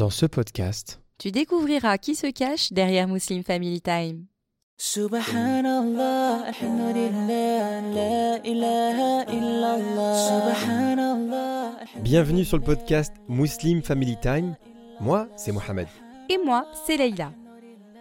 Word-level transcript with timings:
Dans 0.00 0.08
ce 0.08 0.24
podcast, 0.24 1.02
Tu 1.18 1.30
découvriras 1.30 1.98
qui 1.98 2.14
se 2.14 2.26
cache 2.28 2.72
derrière 2.72 3.06
Muslim 3.06 3.44
Family 3.44 3.82
Time. 3.82 4.24
Subhanallah, 4.78 6.44
alhamdulillah, 6.46 7.82
la 7.82 8.38
ilaha 8.38 9.30
illallah. 9.30 10.54
Subhanallah. 10.56 11.72
bienvenue 12.00 12.46
sur 12.46 12.56
le 12.56 12.62
podcast 12.62 13.12
Muslim 13.28 13.82
Family 13.82 14.16
Time. 14.22 14.56
Moi, 15.00 15.28
c'est 15.36 15.52
Mohamed. 15.52 15.88
Et 16.30 16.38
moi, 16.42 16.64
c'est 16.86 16.96
Leïla. 16.96 17.34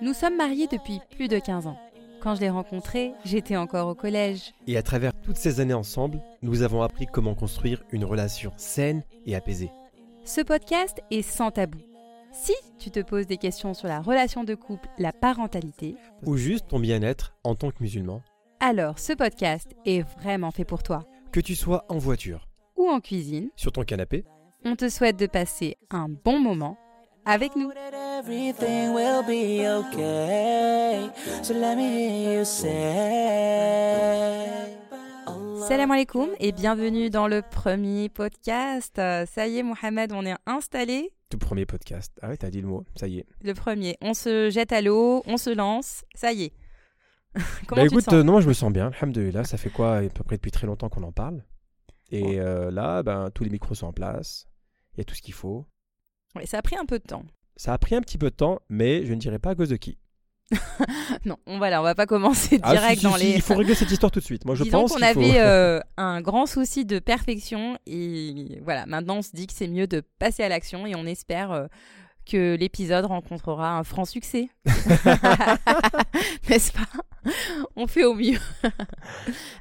Nous 0.01 0.13
sommes 0.13 0.37
mariés 0.37 0.67
depuis 0.71 1.01
plus 1.17 1.27
de 1.27 1.37
15 1.37 1.67
ans. 1.67 1.77
Quand 2.21 2.33
je 2.33 2.39
l'ai 2.39 2.49
rencontré, 2.49 3.11
j'étais 3.25 3.57
encore 3.57 3.89
au 3.89 3.95
collège. 3.95 4.53
Et 4.67 4.77
à 4.77 4.83
travers 4.83 5.11
toutes 5.21 5.35
ces 5.35 5.59
années 5.59 5.73
ensemble, 5.73 6.21
nous 6.43 6.61
avons 6.61 6.81
appris 6.81 7.07
comment 7.07 7.35
construire 7.35 7.83
une 7.91 8.05
relation 8.05 8.53
saine 8.55 9.03
et 9.25 9.35
apaisée. 9.35 9.71
Ce 10.23 10.39
podcast 10.39 11.01
est 11.11 11.23
sans 11.23 11.51
tabou. 11.51 11.79
Si 12.41 12.53
tu 12.77 12.89
te 12.91 12.99
poses 13.01 13.27
des 13.27 13.37
questions 13.37 13.73
sur 13.73 13.87
la 13.87 14.01
relation 14.01 14.43
de 14.43 14.55
couple, 14.55 14.87
la 14.97 15.11
parentalité, 15.11 15.95
Ou 16.25 16.37
juste 16.37 16.67
ton 16.69 16.79
bien-être 16.79 17.35
en 17.43 17.55
tant 17.55 17.69
que 17.71 17.81
musulman. 17.81 18.21
alors 18.59 18.97
ce 18.99 19.13
podcast 19.13 19.67
est 19.85 20.01
vraiment 20.19 20.51
fait 20.51 20.65
pour 20.65 20.81
toi. 20.83 21.03
Que 21.31 21.39
tu 21.41 21.55
sois 21.55 21.85
en 21.89 21.97
voiture, 21.97 22.47
Ou 22.77 22.87
en 22.89 22.99
cuisine, 23.01 23.49
sur 23.55 23.71
ton 23.71 23.83
canapé, 23.83 24.23
on 24.65 24.75
te 24.75 24.89
souhaite 24.89 25.17
de 25.17 25.27
passer 25.27 25.77
un 25.89 26.07
bon 26.09 26.39
moment 26.39 26.77
avec 27.25 27.55
nous. 27.55 27.71
That 27.71 28.19
everything 28.19 28.93
will 28.93 29.23
be 29.25 29.65
okay. 29.67 31.09
So 31.43 31.53
let 31.53 31.75
me 31.75 31.83
hear 31.83 32.39
you 32.39 32.45
say. 32.45 33.89
Salam 35.69 35.91
alaikum 35.91 36.29
et 36.39 36.51
bienvenue 36.51 37.11
dans 37.11 37.27
le 37.27 37.43
premier 37.43 38.09
podcast. 38.09 38.97
Euh, 38.97 39.27
Ça 39.27 39.47
y 39.47 39.59
est, 39.59 39.63
Mohamed, 39.63 40.11
on 40.13 40.25
est 40.25 40.33
installé. 40.47 41.13
tout 41.29 41.37
premier 41.37 41.67
podcast. 41.67 42.11
Ah 42.23 42.29
ouais, 42.29 42.37
t'as 42.37 42.49
dit 42.49 42.59
le 42.59 42.67
mot, 42.67 42.85
ça 42.95 43.07
y 43.07 43.19
est. 43.19 43.25
Le 43.43 43.53
premier, 43.53 43.95
on 44.01 44.15
se 44.15 44.49
jette 44.49 44.71
à 44.71 44.81
l'eau, 44.81 45.21
on 45.27 45.37
se 45.37 45.51
lance, 45.51 46.03
ça 46.15 46.33
y 46.33 46.45
est. 46.45 46.53
Comment 47.67 47.83
bah 47.83 47.87
tu 47.87 47.93
écoute, 47.93 48.05
te 48.05 48.09
sens 48.09 48.13
euh, 48.15 48.23
non, 48.23 48.31
moi 48.31 48.41
je 48.41 48.47
me 48.47 48.53
sens 48.53 48.73
bien, 48.73 48.89
alhamdoulilah, 48.99 49.43
ça 49.43 49.57
fait 49.57 49.69
quoi, 49.69 49.97
à 49.97 50.09
peu 50.09 50.23
près 50.23 50.37
depuis 50.37 50.49
très 50.49 50.65
longtemps 50.65 50.89
qu'on 50.89 51.03
en 51.03 51.11
parle? 51.11 51.45
Et 52.09 52.39
euh, 52.39 52.71
là, 52.71 53.03
ben, 53.03 53.29
tous 53.29 53.43
les 53.43 53.51
micros 53.51 53.75
sont 53.75 53.85
en 53.85 53.93
place, 53.93 54.47
il 54.93 54.97
y 54.97 55.01
a 55.01 55.03
tout 55.03 55.13
ce 55.13 55.21
qu'il 55.21 55.35
faut. 55.35 55.67
Ouais, 56.35 56.47
Ça 56.47 56.57
a 56.57 56.61
pris 56.63 56.77
un 56.77 56.85
peu 56.85 56.97
de 56.97 57.03
temps. 57.03 57.23
Ça 57.57 57.73
a 57.73 57.77
pris 57.77 57.93
un 57.93 58.01
petit 58.01 58.17
peu 58.17 58.31
de 58.31 58.35
temps, 58.35 58.59
mais 58.69 59.05
je 59.05 59.13
ne 59.13 59.19
dirais 59.19 59.37
pas 59.37 59.51
à 59.51 59.55
cause 59.55 59.69
de 59.69 59.75
qui. 59.75 59.99
Non, 61.25 61.37
on 61.45 61.59
va 61.59 61.69
là, 61.69 61.81
on 61.81 61.83
va 61.83 61.95
pas 61.95 62.05
commencer 62.05 62.59
Ah, 62.63 62.73
direct 62.73 62.99
si, 62.99 63.03
dans 63.03 63.15
si, 63.15 63.25
les. 63.25 63.31
il 63.35 63.41
faut 63.41 63.55
régler 63.55 63.75
cette 63.75 63.91
histoire 63.91 64.11
tout 64.11 64.19
de 64.19 64.25
suite. 64.25 64.45
Moi, 64.45 64.55
je 64.55 64.63
Disons 64.63 64.81
pense 64.81 64.93
qu'on 64.93 64.99
faut... 64.99 65.03
avait 65.03 65.39
euh, 65.39 65.79
un 65.97 66.21
grand 66.21 66.45
souci 66.45 66.85
de 66.85 66.99
perfection 66.99 67.77
et 67.85 68.59
voilà, 68.63 68.85
maintenant 68.85 69.17
on 69.17 69.21
se 69.21 69.31
dit 69.33 69.47
que 69.47 69.53
c'est 69.53 69.67
mieux 69.67 69.87
de 69.87 70.01
passer 70.19 70.43
à 70.43 70.49
l'action 70.49 70.85
et 70.85 70.95
on 70.95 71.05
espère 71.05 71.51
euh, 71.51 71.67
que 72.29 72.55
l'épisode 72.55 73.05
rencontrera 73.05 73.77
un 73.77 73.83
franc 73.83 74.05
succès. 74.05 74.49
N'est-ce 76.49 76.71
pas? 76.71 76.87
On 77.75 77.87
fait 77.87 78.05
au 78.05 78.13
mieux. 78.13 78.39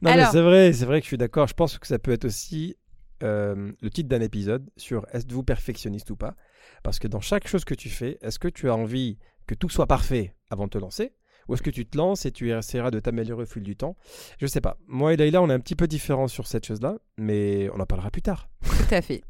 Non, 0.03 0.15
mais 0.15 0.25
c'est 0.31 0.43
vrai, 0.43 0.73
c'est 0.73 0.85
vrai 0.85 1.01
que 1.01 1.05
je 1.05 1.09
suis 1.09 1.19
d'accord. 1.19 1.49
Je 1.49 1.55
pense 1.55 1.79
que 1.79 1.87
ça 1.87 1.99
peut 1.99 2.13
être 2.13 2.25
aussi 2.25 2.77
euh, 3.23 3.73
le 3.81 3.91
titre 3.91 4.09
d'un 4.09 4.21
épisode 4.21 4.71
sur 4.77 5.07
êtes-vous 5.13 5.43
perfectionniste 5.43 6.11
ou 6.11 6.17
pas? 6.17 6.35
Parce 6.83 6.99
que 6.99 7.09
dans 7.09 7.21
chaque 7.21 7.49
chose 7.49 7.65
que 7.65 7.75
tu 7.75 7.89
fais, 7.89 8.19
est-ce 8.23 8.39
que 8.39 8.49
tu 8.49 8.71
as 8.71 8.75
envie 8.75 9.19
que 9.49 9.55
tout 9.57 9.69
soit 9.69 9.87
parfait 9.89 10.35
avant 10.51 10.67
de 10.67 10.71
te 10.71 10.79
lancer 10.79 11.13
Ou 11.49 11.55
est-ce 11.55 11.63
que 11.63 11.71
tu 11.71 11.85
te 11.87 11.97
lances 11.97 12.25
et 12.27 12.31
tu 12.33 12.53
essaieras 12.53 12.91
de 12.93 13.01
t'améliorer 13.01 13.43
au 13.43 13.47
fil 13.47 13.63
du 13.65 13.75
temps? 13.77 13.97
Je 14.39 14.47
sais 14.47 14.61
pas. 14.61 14.77
Moi 14.87 15.15
et 15.15 15.17
Leïla, 15.17 15.43
on 15.43 15.51
est 15.51 15.53
un 15.55 15.61
petit 15.61 15.75
peu 15.75 15.87
différents 15.89 16.29
sur 16.29 16.47
cette 16.47 16.67
chose-là, 16.67 16.99
mais 17.17 17.69
on 17.75 17.81
en 17.81 17.87
parlera 17.87 18.11
plus 18.11 18.23
tard. 18.23 18.49
Tout 18.63 18.95
à 18.95 19.03
fait. 19.03 19.23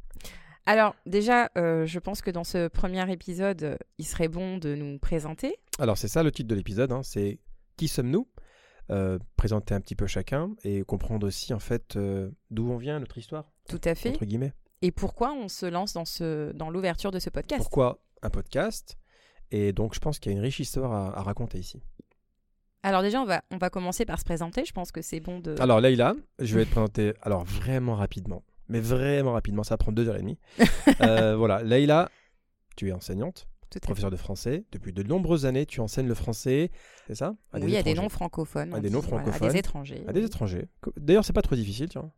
Alors 0.67 0.95
déjà, 1.07 1.51
euh, 1.57 1.87
je 1.87 1.99
pense 1.99 2.21
que 2.21 2.31
dans 2.31 2.45
ce 2.45 2.69
premier 2.69 3.11
épisode, 3.11 3.79
il 3.97 4.05
serait 4.07 4.29
bon 4.29 4.59
de 4.59 4.75
nous 4.75 4.99
présenter. 4.99 5.57
Alors 5.79 5.97
c'est 5.97 6.09
ça 6.09 6.23
le 6.23 6.31
titre 6.31 6.49
de 6.49 6.55
l'épisode, 6.55 6.93
hein, 6.93 7.03
c'est 7.03 7.39
Qui 7.79 7.89
sommes-nous? 7.89 8.29
Euh, 8.91 9.19
Présenter 9.37 9.75
un 9.75 9.81
petit 9.81 9.95
peu 9.95 10.07
chacun 10.07 10.51
et 10.65 10.83
comprendre 10.83 11.27
aussi 11.27 11.53
en 11.55 11.59
fait 11.59 11.97
euh, 11.97 12.31
d'où 12.51 12.71
on 12.71 12.77
vient, 12.79 12.99
notre 13.01 13.19
histoire, 13.19 13.51
Tout 13.69 13.81
à 13.85 13.95
fait. 13.95 14.11
entre 14.11 14.25
guillemets. 14.25 14.53
Et 14.83 14.91
pourquoi 14.93 15.33
on 15.33 15.49
se 15.49 15.67
lance 15.67 15.93
dans, 15.93 16.05
ce, 16.05 16.53
dans 16.53 16.71
l'ouverture 16.71 17.11
de 17.11 17.19
ce 17.19 17.31
podcast? 17.31 17.63
Pourquoi 17.63 18.01
un 18.23 18.31
podcast? 18.31 18.97
Et 19.51 19.73
donc 19.73 19.95
je 19.95 20.01
pense 20.01 20.19
qu'il 20.19 20.33
y 20.33 20.35
a 20.35 20.39
une 20.39 20.45
riche 20.45 20.61
histoire 20.61 20.93
à, 20.93 21.19
à 21.19 21.23
raconter 21.23 21.59
ici. 21.59 21.81
Alors 22.83 23.03
déjà, 23.03 23.21
on 23.21 23.25
va, 23.25 23.43
on 23.51 23.59
va 23.59 23.71
commencer 23.71 24.05
par 24.05 24.19
se 24.19 24.25
présenter. 24.25 24.65
Je 24.65 24.73
pense 24.73 24.93
que 24.93 25.03
c'est 25.03 25.21
bon 25.21 25.41
de... 25.41 25.57
Alors 25.61 25.81
Leïla, 25.81 26.15
je 26.39 26.55
vais 26.57 26.65
te 26.65 26.71
présenter 26.71 27.13
alors 27.23 27.45
vraiment 27.45 27.97
rapidement, 27.97 28.45
mais 28.69 28.81
vraiment 28.81 29.33
rapidement, 29.33 29.65
ça 29.65 29.77
prend 29.77 29.91
deux 29.93 30.09
heures 30.09 30.17
et 30.17 30.21
demie. 30.21 30.39
Euh, 31.01 31.37
voilà, 31.37 31.63
Leïla, 31.63 32.09
tu 32.77 32.89
es 32.89 32.93
enseignante, 32.93 33.47
à 33.77 33.81
professeure 33.81 34.11
de 34.11 34.17
français. 34.17 34.65
Depuis 34.73 34.93
de 34.93 35.03
nombreuses 35.03 35.47
années, 35.47 35.65
tu 35.67 35.81
enseignes 35.81 36.09
le 36.09 36.15
français, 36.15 36.71
c'est 37.07 37.15
ça? 37.15 37.35
À 37.53 37.59
Oui, 37.59 37.65
il 37.65 37.71
y 37.71 37.77
a 37.77 37.83
des 37.83 37.91
étrangers. 37.91 38.03
noms 38.03 38.09
francophones. 38.09 38.75
À 38.75 38.81
des 38.81 38.89
dit, 38.89 38.95
noms 38.95 39.01
voilà, 39.01 39.25
francophones. 39.25 39.49
des 39.49 39.57
étrangers. 39.59 40.05
À 40.09 40.13
des 40.13 40.25
étrangers. 40.25 40.67
D'ailleurs, 40.97 41.25
c'est 41.25 41.33
pas 41.33 41.43
trop 41.43 41.55
difficile, 41.55 41.89
tiens. 41.89 42.11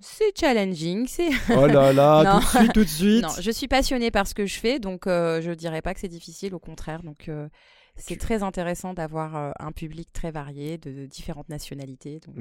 C'est 0.00 0.36
challenging. 0.38 1.06
C'est... 1.06 1.28
Oh 1.50 1.66
là 1.66 1.92
là, 1.92 2.22
Non. 2.24 2.40
tout 2.40 2.44
de 2.44 2.48
suite, 2.58 2.72
tout 2.72 2.84
de 2.84 2.88
suite. 2.88 3.22
Non, 3.22 3.28
je 3.40 3.50
suis 3.50 3.68
passionnée 3.68 4.10
par 4.10 4.26
ce 4.26 4.34
que 4.34 4.46
je 4.46 4.58
fais, 4.58 4.78
donc 4.78 5.06
euh, 5.06 5.40
je 5.42 5.50
dirais 5.52 5.82
pas 5.82 5.94
que 5.94 6.00
c'est 6.00 6.08
difficile, 6.08 6.54
au 6.54 6.58
contraire. 6.58 7.02
Donc 7.02 7.28
euh, 7.28 7.48
c'est 7.96 8.14
Tu- 8.14 8.18
très 8.20 8.42
intéressant 8.42 8.94
d'avoir 8.94 9.36
euh, 9.36 9.50
un 9.58 9.72
public 9.72 10.10
très 10.12 10.30
varié, 10.30 10.78
de, 10.78 10.90
de 10.90 11.06
différentes 11.06 11.48
nationalités. 11.50 12.20
Donc. 12.20 12.36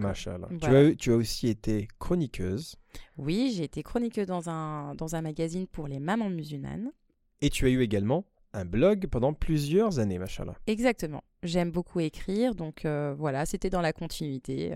Tu, 0.61 0.65
as, 0.67 0.95
tu 0.95 1.11
as 1.11 1.15
aussi 1.15 1.47
été 1.49 1.87
chroniqueuse 1.99 2.75
oui, 3.17 3.53
j'ai 3.55 3.65
été 3.65 3.83
chroniqueuse 3.83 4.25
dans 4.27 4.49
un, 4.49 4.95
dans 4.95 5.15
un 5.15 5.21
magazine 5.21 5.67
pour 5.67 5.87
les 5.87 5.99
mamans 5.99 6.29
musulmanes. 6.29 6.91
et 7.41 7.49
tu 7.49 7.65
as 7.65 7.69
eu 7.69 7.81
également 7.81 8.25
un 8.53 8.65
blog 8.65 9.05
pendant 9.07 9.33
plusieurs 9.33 9.99
années, 9.99 10.17
machallah. 10.17 10.55
Exactement. 10.65 11.23
J'aime 11.43 11.69
beaucoup 11.69 11.99
écrire, 11.99 12.55
donc 12.55 12.85
voilà, 12.85 13.45
c'était 13.45 13.69
dans 13.69 13.81
la 13.81 13.93
continuité 13.93 14.73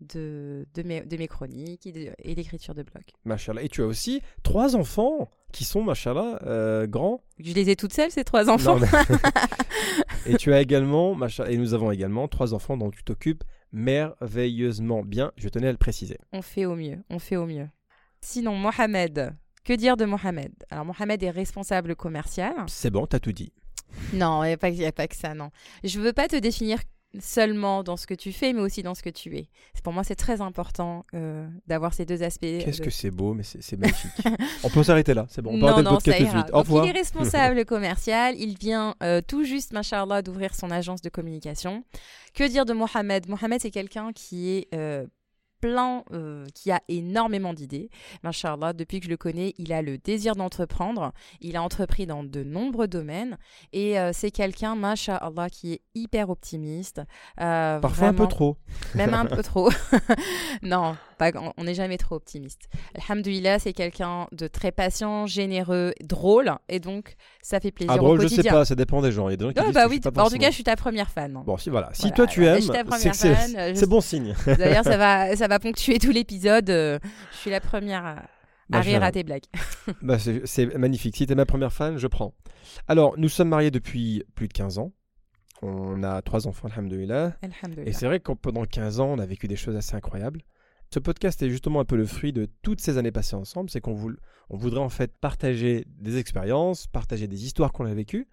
de, 0.00 0.66
de, 0.74 0.82
mes, 0.82 1.00
de 1.02 1.16
mes 1.16 1.26
chroniques 1.28 1.86
et 1.86 1.92
de- 1.92 2.12
et 2.22 2.34
l'écriture 2.34 2.74
de 2.74 2.82
blog. 2.82 3.02
Machallah. 3.24 3.62
Et 3.62 3.68
tu 3.68 3.82
as 3.82 3.86
aussi 3.86 4.20
trois 4.42 4.76
enfants 4.76 5.30
qui 5.52 5.64
sont, 5.64 5.82
machallah, 5.82 6.38
euh, 6.44 6.86
grands. 6.86 7.22
Je 7.38 7.52
les 7.54 7.70
ai 7.70 7.76
toutes 7.76 7.92
seules, 7.94 8.10
ces 8.10 8.24
trois 8.24 8.50
enfants. 8.50 8.78
Non, 8.78 8.86
mais- 8.86 9.16
et 10.26 10.36
tu 10.36 10.52
as 10.52 10.60
également, 10.60 11.14
machallah, 11.14 11.50
et 11.50 11.56
nous 11.56 11.72
avons 11.74 11.90
également 11.90 12.28
trois 12.28 12.52
enfants 12.54 12.76
dont 12.76 12.90
tu 12.90 13.02
t'occupes 13.04 13.42
merveilleusement 13.72 15.02
bien. 15.02 15.32
Je 15.36 15.48
tenais 15.48 15.68
à 15.68 15.72
le 15.72 15.78
préciser. 15.78 16.18
On 16.32 16.42
fait 16.42 16.66
au 16.66 16.74
mieux, 16.76 16.98
on 17.10 17.18
fait 17.18 17.36
au 17.36 17.46
mieux. 17.46 17.68
Sinon, 18.20 18.54
Mohamed, 18.56 19.34
que 19.64 19.72
dire 19.72 19.96
de 19.96 20.04
Mohamed? 20.04 20.52
Alors, 20.70 20.84
Mohamed 20.84 21.22
est 21.22 21.30
responsable 21.30 21.94
commercial. 21.96 22.54
C'est 22.68 22.90
bon, 22.90 23.06
t'as 23.06 23.18
tout 23.20 23.32
dit. 23.32 23.52
Non, 24.12 24.42
il 24.44 24.48
n'y 24.72 24.84
a, 24.84 24.88
a 24.88 24.92
pas 24.92 25.06
que 25.08 25.16
ça, 25.16 25.34
non. 25.34 25.50
Je 25.84 26.00
veux 26.00 26.12
pas 26.12 26.28
te 26.28 26.36
définir 26.36 26.78
seulement 27.20 27.82
dans 27.82 27.96
ce 27.96 28.06
que 28.06 28.14
tu 28.14 28.32
fais, 28.32 28.52
mais 28.52 28.60
aussi 28.60 28.82
dans 28.82 28.94
ce 28.94 29.02
que 29.02 29.10
tu 29.10 29.36
es. 29.36 29.48
C'est- 29.74 29.82
Pour 29.82 29.92
moi, 29.92 30.04
c'est 30.04 30.14
très 30.16 30.40
important 30.40 31.02
euh, 31.14 31.46
d'avoir 31.66 31.94
ces 31.94 32.04
deux 32.04 32.22
aspects. 32.22 32.40
Qu'est-ce 32.42 32.78
de- 32.80 32.84
que 32.84 32.90
c'est 32.90 33.10
beau, 33.10 33.34
mais 33.34 33.42
c'est 33.42 33.76
magnifique. 33.76 34.10
on 34.64 34.70
peut 34.70 34.82
s'arrêter 34.82 35.14
là, 35.14 35.26
c'est 35.28 35.42
bon. 35.42 35.50
On 35.50 35.54
peut 35.54 35.58
non, 35.60 35.66
arrêter 35.68 35.82
le 35.82 35.84
non, 35.84 35.94
podcast 35.96 36.18
tout 36.18 36.42
de. 36.52 36.56
Au 36.56 36.58
revoir. 36.60 36.84
il 36.84 36.88
est 36.90 36.92
responsable 36.98 37.64
commercial. 37.66 38.34
Il 38.38 38.56
vient 38.58 38.94
euh, 39.02 39.20
tout 39.26 39.44
juste, 39.44 39.72
machallah, 39.72 40.22
d'ouvrir 40.22 40.54
son 40.54 40.70
agence 40.70 41.02
de 41.02 41.08
communication. 41.08 41.84
Que 42.34 42.44
dire 42.48 42.64
de 42.64 42.72
Mohamed? 42.72 43.28
Mohamed, 43.28 43.60
c'est 43.60 43.70
quelqu'un 43.70 44.12
qui 44.12 44.50
est 44.50 44.68
euh, 44.74 45.06
plein, 45.60 46.04
euh, 46.12 46.44
qui 46.54 46.70
a 46.70 46.80
énormément 46.88 47.52
d'idées. 47.54 47.90
Machallah, 48.22 48.72
depuis 48.72 49.00
que 49.00 49.06
je 49.06 49.10
le 49.10 49.16
connais, 49.16 49.54
il 49.58 49.72
a 49.72 49.82
le 49.82 49.98
désir 49.98 50.34
d'entreprendre. 50.36 51.12
Il 51.40 51.56
a 51.56 51.62
entrepris 51.62 52.06
dans 52.06 52.24
de 52.24 52.42
nombreux 52.42 52.88
domaines. 52.88 53.38
Et 53.72 53.98
euh, 53.98 54.10
c'est 54.12 54.30
quelqu'un, 54.30 54.74
machallah, 54.74 55.50
qui 55.50 55.74
est 55.74 55.80
hyper 55.94 56.30
optimiste. 56.30 57.00
Euh, 57.40 57.80
Parfois 57.80 58.08
un 58.08 58.14
peu 58.14 58.26
trop. 58.26 58.56
même 58.94 59.14
un 59.14 59.24
peu 59.26 59.42
trop. 59.42 59.70
non, 60.62 60.96
pas, 61.16 61.30
on 61.56 61.64
n'est 61.64 61.74
jamais 61.74 61.96
trop 61.98 62.14
optimiste. 62.16 62.68
Alhamdoulilah, 62.94 63.58
c'est 63.58 63.72
quelqu'un 63.72 64.26
de 64.32 64.46
très 64.46 64.72
patient, 64.72 65.26
généreux, 65.26 65.92
drôle, 66.02 66.52
et 66.68 66.80
donc 66.80 67.16
ça 67.42 67.60
fait 67.60 67.70
plaisir 67.70 67.92
Ah 67.94 67.98
drôle, 67.98 68.18
au 68.18 68.22
je 68.22 68.28
sais 68.28 68.36
quotidien. 68.36 68.52
pas, 68.52 68.64
ça 68.64 68.74
dépend 68.74 69.02
des 69.02 69.12
gens. 69.12 69.28
Il 69.28 69.32
y 69.32 69.34
a 69.34 69.36
des 69.36 69.44
gens 69.46 69.52
qui 69.52 69.60
disent 69.62 69.72
bah 69.72 69.84
que 69.86 69.90
oui, 69.90 70.00
pas 70.00 70.24
en 70.24 70.28
tout 70.30 70.38
cas, 70.38 70.50
je 70.50 70.54
suis 70.54 70.64
ta 70.64 70.76
première 70.76 71.10
fan. 71.10 71.42
Bon, 71.44 71.56
si 71.56 71.70
voilà. 71.70 71.90
Si 71.92 72.02
Voilà, 72.02 72.14
toi 72.16 72.26
tu 72.26 72.40
voilà, 72.40 72.56
aimes, 72.58 72.90
c'est 73.14 73.74
je- 73.80 73.86
bon 73.86 74.00
signe. 74.00 74.34
D'ailleurs, 74.46 74.84
ça 74.84 74.96
va, 74.96 75.34
ça 75.36 75.48
va 75.48 75.58
ponctuer 75.58 75.98
tout 75.98 76.10
l'épisode. 76.10 76.70
euh, 76.70 76.98
je 77.32 77.36
suis 77.38 77.50
la 77.50 77.60
première 77.60 78.04
à, 78.04 78.22
à 78.72 78.80
rire 78.80 79.02
à 79.02 79.12
tes 79.12 79.22
blagues. 79.24 79.44
Bah, 80.02 80.16
c'est 80.18 80.74
magnifique. 80.76 81.16
Si 81.16 81.26
t'es 81.26 81.34
ma 81.34 81.46
première 81.46 81.72
fan, 81.72 81.96
je 81.98 82.06
prends. 82.08 82.34
Alors, 82.88 83.14
nous 83.16 83.28
sommes 83.28 83.48
mariés 83.48 83.70
depuis 83.70 84.24
plus 84.34 84.48
de 84.48 84.52
15 84.52 84.78
ans. 84.78 84.92
On 85.62 86.02
a 86.02 86.20
trois 86.22 86.46
enfants, 86.46 86.68
alhamdoulilah. 86.68 87.32
Et 87.86 87.92
c'est 87.92 88.06
vrai 88.06 88.20
que 88.20 88.32
pendant 88.32 88.64
15 88.64 89.00
ans, 89.00 89.06
on 89.08 89.18
a 89.18 89.24
vécu 89.26 89.48
des 89.48 89.56
choses 89.56 89.74
assez 89.76 89.94
incroyables. 89.94 90.42
Ce 90.90 90.98
podcast 90.98 91.42
est 91.42 91.50
justement 91.50 91.80
un 91.80 91.84
peu 91.84 91.96
le 91.96 92.06
fruit 92.06 92.32
de 92.32 92.48
toutes 92.62 92.80
ces 92.80 92.98
années 92.98 93.12
passées 93.12 93.36
ensemble. 93.36 93.70
C'est 93.70 93.80
qu'on 93.80 94.16
on 94.50 94.56
voudrait 94.56 94.80
en 94.80 94.88
fait 94.88 95.12
partager 95.18 95.84
des 95.98 96.18
expériences, 96.18 96.86
partager 96.86 97.26
des 97.26 97.44
histoires 97.44 97.72
qu'on 97.72 97.86
a 97.86 97.94
vécues. 97.94 98.28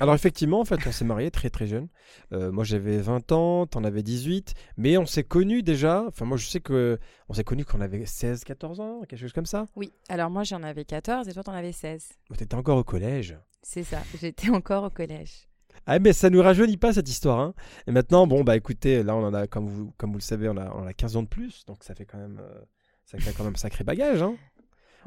Alors 0.00 0.14
effectivement, 0.14 0.60
en 0.60 0.64
fait, 0.64 0.80
on 0.86 0.92
s'est 0.92 1.04
mariés 1.04 1.30
très 1.30 1.50
très 1.50 1.66
jeune. 1.66 1.88
Euh, 2.32 2.50
moi 2.50 2.64
j'avais 2.64 2.98
20 2.98 3.30
ans, 3.32 3.66
t'en 3.66 3.84
avais 3.84 4.02
18, 4.02 4.54
mais 4.76 4.98
on 4.98 5.06
s'est 5.06 5.24
connus 5.24 5.62
déjà. 5.62 6.04
Enfin 6.08 6.24
moi 6.24 6.36
je 6.36 6.46
sais 6.46 6.60
que 6.60 6.98
on 7.28 7.34
s'est 7.34 7.44
connus 7.44 7.64
quand 7.64 7.78
on 7.78 7.80
avait 7.80 8.04
16, 8.04 8.44
14 8.44 8.80
ans, 8.80 9.00
quelque 9.08 9.20
chose 9.20 9.32
comme 9.32 9.46
ça. 9.46 9.66
Oui, 9.76 9.92
alors 10.08 10.30
moi 10.30 10.42
j'en 10.42 10.62
avais 10.62 10.84
14 10.84 11.28
et 11.28 11.32
toi 11.32 11.42
t'en 11.44 11.52
avais 11.52 11.72
16. 11.72 12.08
Oh, 12.30 12.34
T'étais 12.34 12.54
encore 12.54 12.78
au 12.78 12.84
collège. 12.84 13.38
C'est 13.62 13.84
ça, 13.84 14.02
j'étais 14.20 14.50
encore 14.50 14.84
au 14.84 14.90
collège. 14.90 15.48
Ah 15.86 15.98
mais 15.98 16.12
ça 16.12 16.30
nous 16.30 16.42
rajeunit 16.42 16.76
pas 16.76 16.92
cette 16.92 17.08
histoire. 17.08 17.40
Hein. 17.40 17.54
Et 17.86 17.92
maintenant, 17.92 18.26
bon 18.26 18.42
bah 18.42 18.56
écoutez, 18.56 19.02
là 19.02 19.14
on 19.16 19.24
en 19.24 19.34
a, 19.34 19.46
comme 19.46 19.66
vous, 19.66 19.92
comme 19.96 20.10
vous 20.10 20.18
le 20.18 20.22
savez, 20.22 20.48
on 20.48 20.56
a, 20.56 20.70
on 20.74 20.86
a 20.86 20.92
15 20.92 21.16
ans 21.16 21.22
de 21.22 21.28
plus, 21.28 21.64
donc 21.66 21.84
ça 21.84 21.94
fait 21.94 22.04
quand 22.06 22.18
même, 22.18 22.40
euh, 22.42 22.60
ça 23.04 23.18
fait 23.18 23.32
quand 23.32 23.44
même 23.44 23.56
sacré 23.56 23.84
bagage. 23.84 24.22
Hein. 24.22 24.36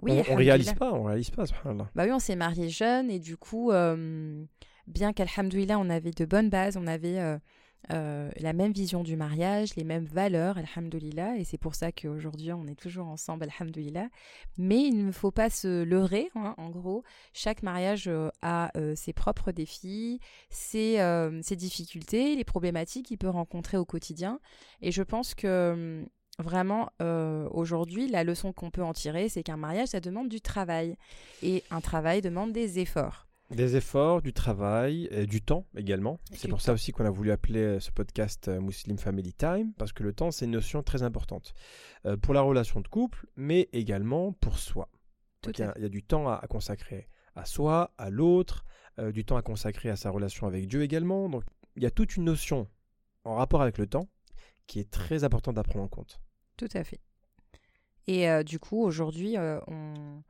Oui, 0.02 0.12
on, 0.30 0.34
on 0.34 0.36
réalise 0.36 0.74
pas, 0.74 0.94
on 0.94 1.04
réalise 1.04 1.32
pas. 1.32 1.46
Bah 1.96 2.04
oui, 2.06 2.12
on 2.12 2.20
s'est 2.20 2.36
mariés 2.36 2.70
jeunes 2.70 3.10
et 3.10 3.20
du 3.20 3.36
coup, 3.38 3.72
euh, 3.72 4.44
bien 4.86 5.14
qu'alhamdoulilah, 5.14 5.80
on 5.80 5.90
avait 5.90 6.12
de 6.12 6.26
bonnes 6.26 6.50
bases, 6.50 6.78
on 6.78 6.86
avait 6.86 7.40
euh, 7.92 8.30
la 8.38 8.54
même 8.54 8.72
vision 8.72 9.04
du 9.04 9.16
mariage, 9.16 9.76
les 9.76 9.84
mêmes 9.84 10.06
valeurs, 10.06 10.58
alhamdoulilah, 10.58 11.38
et 11.38 11.44
c'est 11.44 11.58
pour 11.58 11.76
ça 11.76 11.92
qu'aujourd'hui 11.92 12.52
on 12.52 12.68
est 12.68 12.80
toujours 12.80 13.08
ensemble, 13.08 13.46
alhamdoulilah. 13.46 14.10
Mais 14.58 14.84
il 14.84 15.06
ne 15.06 15.12
faut 15.12 15.32
pas 15.32 15.50
se 15.50 15.84
leurrer, 15.84 16.30
hein, 16.36 16.54
en 16.58 16.70
gros. 16.70 17.04
Chaque 17.34 17.64
mariage 17.64 18.08
euh, 18.08 18.30
a 18.42 18.72
euh, 18.78 18.96
ses 18.96 19.14
propres 19.14 19.52
défis, 19.52 20.20
ses, 20.50 20.98
difficultés, 21.56 22.36
les 22.36 22.44
problématiques 22.44 23.08
qu'il 23.08 23.18
peut 23.18 23.30
rencontrer 23.30 23.78
au 23.78 23.86
quotidien. 23.86 24.40
Et 24.82 24.92
je 24.92 25.04
pense 25.04 25.34
que 25.34 26.02
hum, 26.02 26.08
vraiment, 26.40 26.90
aujourd'hui, 27.52 28.08
la 28.08 28.24
leçon 28.24 28.54
qu'on 28.54 28.70
peut 28.70 28.84
en 28.84 28.94
tirer, 28.94 29.30
c'est 29.30 29.44
qu'un 29.44 29.58
mariage, 29.58 29.90
ça 29.90 30.00
demande 30.00 30.30
du 30.30 30.42
travail. 30.42 30.98
Et 31.42 31.64
un 31.72 31.82
travail 31.82 32.22
demande 32.22 32.52
des 32.52 32.80
efforts. 32.80 33.27
Des 33.50 33.78
efforts, 33.78 34.22
du 34.22 34.34
travail, 34.34 35.08
et 35.10 35.26
du 35.26 35.42
temps 35.42 35.66
également. 35.78 36.20
C'est 36.34 36.50
pour 36.50 36.60
ça 36.60 36.74
aussi 36.74 36.92
qu'on 36.92 37.06
a 37.06 37.10
voulu 37.10 37.32
appeler 37.32 37.62
euh, 37.62 37.80
ce 37.80 37.92
podcast 37.92 38.50
euh, 38.50 38.60
Muslim 38.60 38.98
Family 38.98 39.32
Time, 39.34 39.72
parce 39.78 39.94
que 39.94 40.04
le 40.04 40.12
temps, 40.12 40.32
c'est 40.32 40.44
une 40.46 40.52
notion 40.52 40.84
très 40.84 41.02
importante 41.02 41.54
euh, 42.06 42.18
pour 42.18 42.34
la 42.34 42.42
relation 42.42 42.82
de 42.82 42.88
couple, 42.90 43.26
mais 43.38 43.70
également 43.72 44.34
pour 44.34 44.60
soi. 44.60 44.90
Tout 45.42 45.52
Donc, 45.52 45.60
il 45.60 45.62
y, 45.62 45.64
a- 45.64 45.74
il 45.78 45.84
y 45.84 45.86
a 45.86 45.90
du 45.90 46.04
temps 46.04 46.28
à, 46.28 46.34
à 46.36 46.48
consacrer 46.48 47.08
à 47.36 47.46
soi, 47.46 47.94
à 47.98 48.10
l'autre, 48.10 48.66
euh, 49.00 49.12
du 49.14 49.24
temps 49.24 49.38
à 49.38 49.42
consacrer 49.42 49.90
à 49.90 49.96
sa 49.96 50.10
relation 50.10 50.46
avec 50.46 50.68
Dieu 50.68 50.82
également. 50.82 51.30
Donc, 51.30 51.44
il 51.78 51.84
y 51.84 51.86
a 51.86 51.92
toute 51.92 52.18
une 52.18 52.26
notion 52.26 52.68
en 53.24 53.36
rapport 53.36 53.62
avec 53.62 53.78
le 53.78 53.88
temps 53.88 54.10
qui 54.66 54.80
est 54.82 54.90
très 54.92 55.24
importante 55.24 55.58
à 55.58 55.64
prendre 55.64 55.86
en 55.86 55.88
compte. 55.88 56.20
Tout 56.58 56.68
à 56.74 56.84
fait. 56.84 57.00
Et 58.08 58.30
euh, 58.30 58.44
du 58.44 58.60
coup, 58.60 58.82
aujourd'hui, 58.84 59.38
euh, 59.38 59.60
on, 59.68 60.24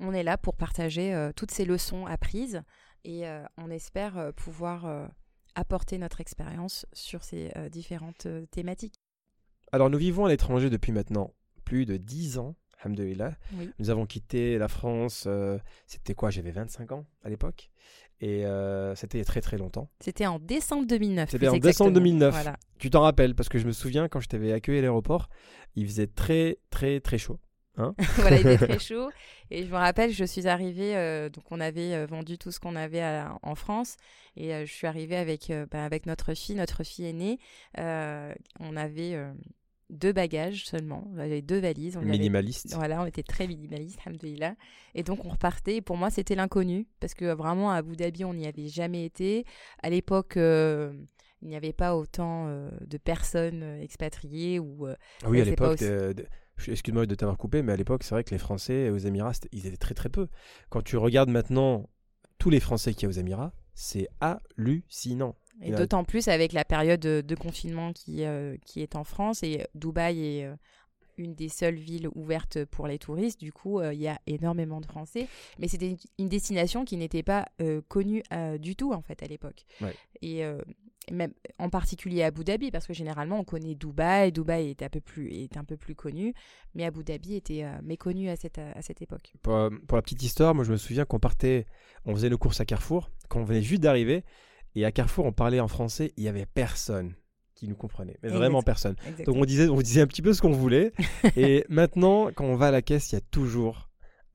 on 0.00 0.12
est 0.12 0.22
là 0.22 0.38
pour 0.38 0.56
partager 0.56 1.14
euh, 1.14 1.32
toutes 1.34 1.50
ces 1.50 1.64
leçons 1.64 2.06
apprises 2.06 2.62
et 3.04 3.26
euh, 3.26 3.44
on 3.56 3.70
espère 3.70 4.18
euh, 4.18 4.32
pouvoir 4.32 5.08
apporter 5.54 5.98
notre 5.98 6.20
expérience 6.20 6.86
sur 6.92 7.24
ces 7.24 7.50
différentes 7.70 8.28
thématiques. 8.50 9.00
Alors, 9.72 9.90
nous 9.90 9.98
vivons 9.98 10.24
à 10.24 10.28
l'étranger 10.28 10.70
depuis 10.70 10.92
maintenant 10.92 11.34
plus 11.64 11.84
de 11.84 11.96
10 11.96 12.38
ans, 12.38 12.54
alhamdoulilah. 12.80 13.36
Oui. 13.54 13.70
Nous 13.78 13.90
avons 13.90 14.06
quitté 14.06 14.56
la 14.56 14.68
France, 14.68 15.26
c'était 15.86 16.14
quoi? 16.14 16.30
J'avais 16.30 16.52
25 16.52 16.92
ans 16.92 17.06
à 17.24 17.28
l'époque. 17.28 17.70
Et 18.20 18.44
c'était 18.94 19.24
très 19.24 19.40
très 19.40 19.58
longtemps. 19.58 19.90
C'était 20.00 20.26
en 20.26 20.38
décembre 20.38 20.86
2009. 20.86 21.30
C'était 21.30 21.48
en 21.48 21.52
décembre 21.54 21.90
exactement. 21.90 21.90
2009. 21.90 22.34
Voilà. 22.34 22.56
Tu 22.78 22.90
t'en 22.90 23.00
rappelles 23.00 23.34
parce 23.34 23.48
que 23.48 23.58
je 23.58 23.66
me 23.66 23.72
souviens 23.72 24.08
quand 24.08 24.20
je 24.20 24.28
t'avais 24.28 24.52
accueilli 24.52 24.78
à 24.78 24.82
l'aéroport, 24.82 25.28
il 25.74 25.86
faisait 25.86 26.06
très 26.06 26.58
très 26.70 27.00
très 27.00 27.18
chaud. 27.18 27.40
voilà, 28.16 28.36
il 28.40 28.46
était 28.46 28.66
très 28.66 28.78
chaud. 28.78 29.10
Et 29.50 29.64
je 29.64 29.70
me 29.70 29.76
rappelle, 29.76 30.10
je 30.12 30.24
suis 30.24 30.46
arrivée, 30.48 30.96
euh, 30.96 31.28
donc 31.30 31.44
on 31.50 31.60
avait 31.60 31.94
euh, 31.94 32.06
vendu 32.06 32.36
tout 32.38 32.50
ce 32.50 32.60
qu'on 32.60 32.76
avait 32.76 33.00
à- 33.00 33.38
en 33.42 33.54
France. 33.54 33.96
Et 34.36 34.54
euh, 34.54 34.66
je 34.66 34.72
suis 34.72 34.86
arrivée 34.86 35.16
avec, 35.16 35.50
euh, 35.50 35.66
bah, 35.70 35.84
avec 35.84 36.06
notre 36.06 36.34
fille, 36.34 36.54
notre 36.56 36.84
fille 36.84 37.06
aînée. 37.06 37.38
Euh, 37.78 38.32
on 38.60 38.76
avait 38.76 39.14
euh, 39.14 39.32
deux 39.90 40.12
bagages 40.12 40.66
seulement, 40.66 41.08
on 41.14 41.18
avait 41.18 41.40
deux 41.40 41.58
valises. 41.60 41.96
On 41.96 42.00
lui 42.00 42.10
avait- 42.10 42.18
Minimaliste. 42.18 42.74
Voilà, 42.74 43.00
on 43.02 43.06
était 43.06 43.22
très 43.22 43.46
minimaliste, 43.46 43.98
alhamdoulilah. 44.04 44.54
Et 44.94 45.02
donc 45.02 45.24
on 45.24 45.30
repartait. 45.30 45.76
Et 45.76 45.80
pour 45.80 45.96
moi, 45.96 46.10
c'était 46.10 46.34
l'inconnu. 46.34 46.86
Parce 47.00 47.14
que 47.14 47.32
vraiment, 47.32 47.70
à 47.70 47.76
Abu 47.76 47.96
Dhabi, 47.96 48.24
on 48.24 48.34
n'y 48.34 48.46
avait 48.46 48.68
jamais 48.68 49.04
été. 49.06 49.44
À 49.82 49.88
l'époque, 49.88 50.36
euh, 50.36 50.92
il 51.40 51.48
n'y 51.48 51.56
avait 51.56 51.72
pas 51.72 51.96
autant 51.96 52.46
euh, 52.48 52.68
de 52.86 52.98
personnes 52.98 53.62
euh, 53.62 53.80
expatriées 53.80 54.58
ou 54.58 54.86
euh, 54.86 54.94
Ah 55.24 55.30
oui, 55.30 55.40
à 55.40 55.44
l'époque, 55.52 55.74
aussi- 55.74 55.84
euh, 55.84 56.12
de- 56.12 56.24
je- 56.24 56.28
excuse-moi 56.66 57.06
de 57.06 57.14
t'avoir 57.14 57.38
coupé, 57.38 57.62
mais 57.62 57.72
à 57.72 57.76
l'époque, 57.76 58.02
c'est 58.02 58.14
vrai 58.14 58.24
que 58.24 58.30
les 58.30 58.38
Français 58.38 58.90
aux 58.90 58.98
Émirats, 58.98 59.32
ils 59.52 59.66
étaient 59.66 59.76
très 59.76 59.94
très 59.94 60.08
peu. 60.08 60.28
Quand 60.70 60.82
tu 60.82 60.96
regardes 60.96 61.30
maintenant 61.30 61.88
tous 62.38 62.50
les 62.50 62.60
Français 62.60 62.94
qu'il 62.94 63.04
y 63.04 63.06
a 63.06 63.08
aux 63.08 63.20
Émirats, 63.20 63.52
c'est 63.74 64.08
hallucinant. 64.20 65.36
Et 65.60 65.72
d'autant 65.72 66.04
plus 66.04 66.28
avec 66.28 66.52
la 66.52 66.64
période 66.64 67.00
de, 67.00 67.34
confinement 67.34 67.92
qui, 67.92 68.24
euh, 68.24 68.56
qui 68.64 68.80
est 68.80 68.94
en 68.94 69.02
France. 69.02 69.42
Et 69.42 69.66
Dubaï 69.74 70.24
est 70.24 70.44
euh, 70.44 70.54
une 71.18 71.34
des 71.34 71.48
seules 71.48 71.74
villes 71.74 72.08
ouvertes 72.14 72.64
pour 72.64 72.86
les 72.86 72.98
touristes. 72.98 73.40
Du 73.40 73.52
coup, 73.52 73.80
euh, 73.80 73.92
il 73.92 74.00
y 74.00 74.08
a 74.08 74.18
énormément 74.26 74.80
de 74.80 74.86
Français. 74.86 75.26
Mais 75.58 75.68
c'était 75.68 75.90
une, 75.90 75.98
une 76.18 76.28
destination 76.28 76.84
qui 76.84 76.96
n'était 76.96 77.22
pas 77.22 77.46
euh, 77.60 77.82
connue 77.88 78.22
euh, 78.32 78.56
du 78.56 78.76
tout, 78.76 78.92
en 78.92 79.02
fait, 79.02 79.22
à 79.22 79.26
l'époque. 79.26 79.64
Ouais. 79.80 79.94
Et 80.22 80.42
même 81.12 81.32
en 81.58 81.68
particulier 81.68 82.22
Abu 82.22 82.44
Dhabi, 82.44 82.70
parce 82.70 82.86
que 82.86 82.92
généralement, 82.92 83.38
on 83.38 83.44
connaît 83.44 83.74
Dubaï. 83.74 84.32
Dubaï 84.32 84.70
est 84.70 84.82
un 84.82 84.88
peu 84.88 85.00
plus, 85.00 85.32
est 85.32 85.56
un 85.56 85.64
peu 85.64 85.76
plus 85.76 85.94
connu. 85.94 86.34
Mais 86.74 86.84
Abu 86.84 87.04
Dhabi 87.04 87.34
était 87.34 87.64
euh, 87.64 87.72
méconnu 87.82 88.28
à 88.28 88.36
cette, 88.36 88.58
à 88.58 88.82
cette 88.82 89.02
époque. 89.02 89.32
Pour, 89.42 89.54
euh, 89.54 89.70
pour 89.86 89.96
la 89.96 90.02
petite 90.02 90.22
histoire, 90.22 90.54
moi 90.54 90.64
je 90.64 90.72
me 90.72 90.76
souviens 90.76 91.04
qu'on 91.04 91.18
partait, 91.18 91.66
on 92.04 92.14
faisait 92.14 92.30
nos 92.30 92.38
courses 92.38 92.60
à 92.60 92.64
Carrefour, 92.64 93.10
quand 93.28 93.40
on 93.40 93.44
venait 93.44 93.62
juste 93.62 93.82
d'arriver, 93.82 94.24
et 94.74 94.84
à 94.84 94.92
Carrefour 94.92 95.24
on 95.24 95.32
parlait 95.32 95.60
en 95.60 95.68
français, 95.68 96.12
il 96.16 96.24
y 96.24 96.28
avait 96.28 96.46
personne 96.46 97.14
qui 97.54 97.66
nous 97.66 97.74
comprenait, 97.74 98.16
mais 98.22 98.28
vraiment 98.28 98.62
personne. 98.62 98.94
Donc 99.26 99.36
on 99.36 99.44
disait, 99.44 99.68
on 99.68 99.80
disait 99.80 100.00
un 100.00 100.06
petit 100.06 100.22
peu 100.22 100.32
ce 100.32 100.40
qu'on 100.40 100.52
voulait, 100.52 100.92
et 101.36 101.64
maintenant 101.68 102.30
quand 102.32 102.44
on 102.44 102.54
va 102.54 102.68
à 102.68 102.70
la 102.70 102.82
caisse, 102.82 103.10
il 103.10 103.16
y 103.16 103.18
a 103.18 103.20
toujours 103.20 103.87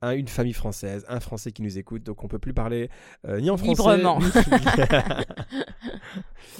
un- 0.06 0.16
une 0.16 0.28
famille 0.28 0.52
française, 0.52 1.04
un 1.08 1.20
Français 1.20 1.52
qui 1.52 1.62
nous 1.62 1.78
écoute, 1.78 2.02
donc 2.02 2.22
on 2.24 2.28
peut 2.28 2.38
plus 2.38 2.54
parler 2.54 2.90
euh, 3.26 3.40
ni 3.40 3.50
en 3.50 3.56
français. 3.56 3.96
Librement. 3.96 4.18
ni- 4.20 4.26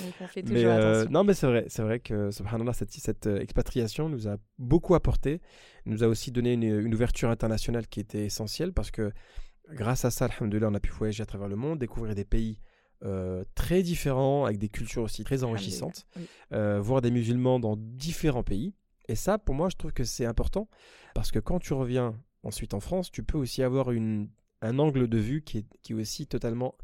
Donc, 0.02 0.14
on 0.20 0.26
fait 0.26 0.42
mais 0.48 0.64
euh, 0.64 1.00
attention. 1.00 1.10
non, 1.12 1.24
mais 1.24 1.34
c'est 1.34 1.46
vrai, 1.46 1.64
c'est 1.68 1.82
vrai 1.82 2.00
que 2.00 2.30
subhanallah, 2.30 2.72
cette, 2.72 2.90
cette 2.92 3.26
euh, 3.26 3.38
expatriation 3.40 4.08
nous 4.08 4.28
a 4.28 4.36
beaucoup 4.58 4.94
apporté, 4.94 5.40
nous 5.86 6.02
a 6.02 6.08
aussi 6.08 6.32
donné 6.32 6.54
une, 6.54 6.62
une 6.64 6.94
ouverture 6.94 7.30
internationale 7.30 7.86
qui 7.86 8.00
était 8.00 8.24
essentielle 8.24 8.72
parce 8.72 8.90
que 8.90 9.12
grâce 9.72 10.04
à 10.04 10.10
ça, 10.10 10.26
alhamdoulilah, 10.26 10.68
on 10.68 10.74
a 10.74 10.80
pu 10.80 10.90
voyager 10.90 11.22
à 11.22 11.26
travers 11.26 11.48
le 11.48 11.56
monde, 11.56 11.78
découvrir 11.78 12.14
des 12.14 12.24
pays 12.24 12.58
euh, 13.04 13.44
très 13.54 13.82
différents, 13.82 14.44
avec 14.46 14.58
des 14.58 14.68
cultures 14.68 15.02
aussi 15.02 15.24
très 15.24 15.44
enrichissantes, 15.44 16.06
Oui. 16.16 16.26
euh, 16.52 16.80
voir 16.80 17.00
des 17.02 17.10
musulmans 17.10 17.60
dans 17.60 17.76
différents 17.76 18.42
pays. 18.42 18.74
Et 19.08 19.14
ça, 19.16 19.36
pour 19.38 19.54
moi, 19.54 19.68
je 19.68 19.76
trouve 19.76 19.92
que 19.92 20.04
c'est 20.04 20.24
important 20.24 20.68
parce 21.14 21.30
que 21.30 21.38
quand 21.38 21.58
tu 21.58 21.74
reviens 21.74 22.14
ensuite 22.44 22.74
en 22.74 22.80
France, 22.80 23.10
tu 23.10 23.22
peux 23.22 23.38
aussi 23.38 23.62
avoir 23.62 23.90
une, 23.90 24.30
un 24.60 24.78
angle 24.78 25.08
de 25.08 25.18
vue 25.18 25.42
qui 25.42 25.58
est, 25.58 25.66
qui 25.82 25.94
aussi 25.94 26.26
totalement 26.26 26.76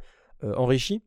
euh, 0.43 0.55
enrichi 0.55 1.03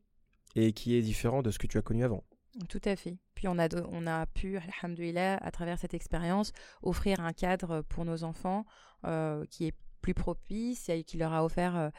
et 0.56 0.72
qui 0.72 0.94
est 0.94 1.02
différent 1.02 1.42
de 1.42 1.50
ce 1.50 1.58
que 1.58 1.66
tu 1.66 1.78
as 1.78 1.82
connu 1.82 2.04
avant. 2.04 2.24
Tout 2.68 2.80
à 2.84 2.94
fait. 2.94 3.16
Puis 3.34 3.48
on 3.48 3.58
a, 3.58 3.68
on 3.90 4.06
a 4.06 4.26
pu, 4.26 4.58
alhamdoulilah, 4.58 5.36
à 5.36 5.50
travers 5.50 5.78
cette 5.78 5.94
expérience, 5.94 6.52
offrir 6.82 7.20
un 7.20 7.32
cadre 7.32 7.82
pour 7.82 8.04
nos 8.04 8.22
enfants 8.22 8.64
euh, 9.04 9.44
qui 9.50 9.66
est 9.66 9.74
plus 10.00 10.14
propice 10.14 10.88
et 10.88 11.02
qui 11.02 11.16
leur 11.16 11.32
a 11.32 11.44
offert 11.44 11.90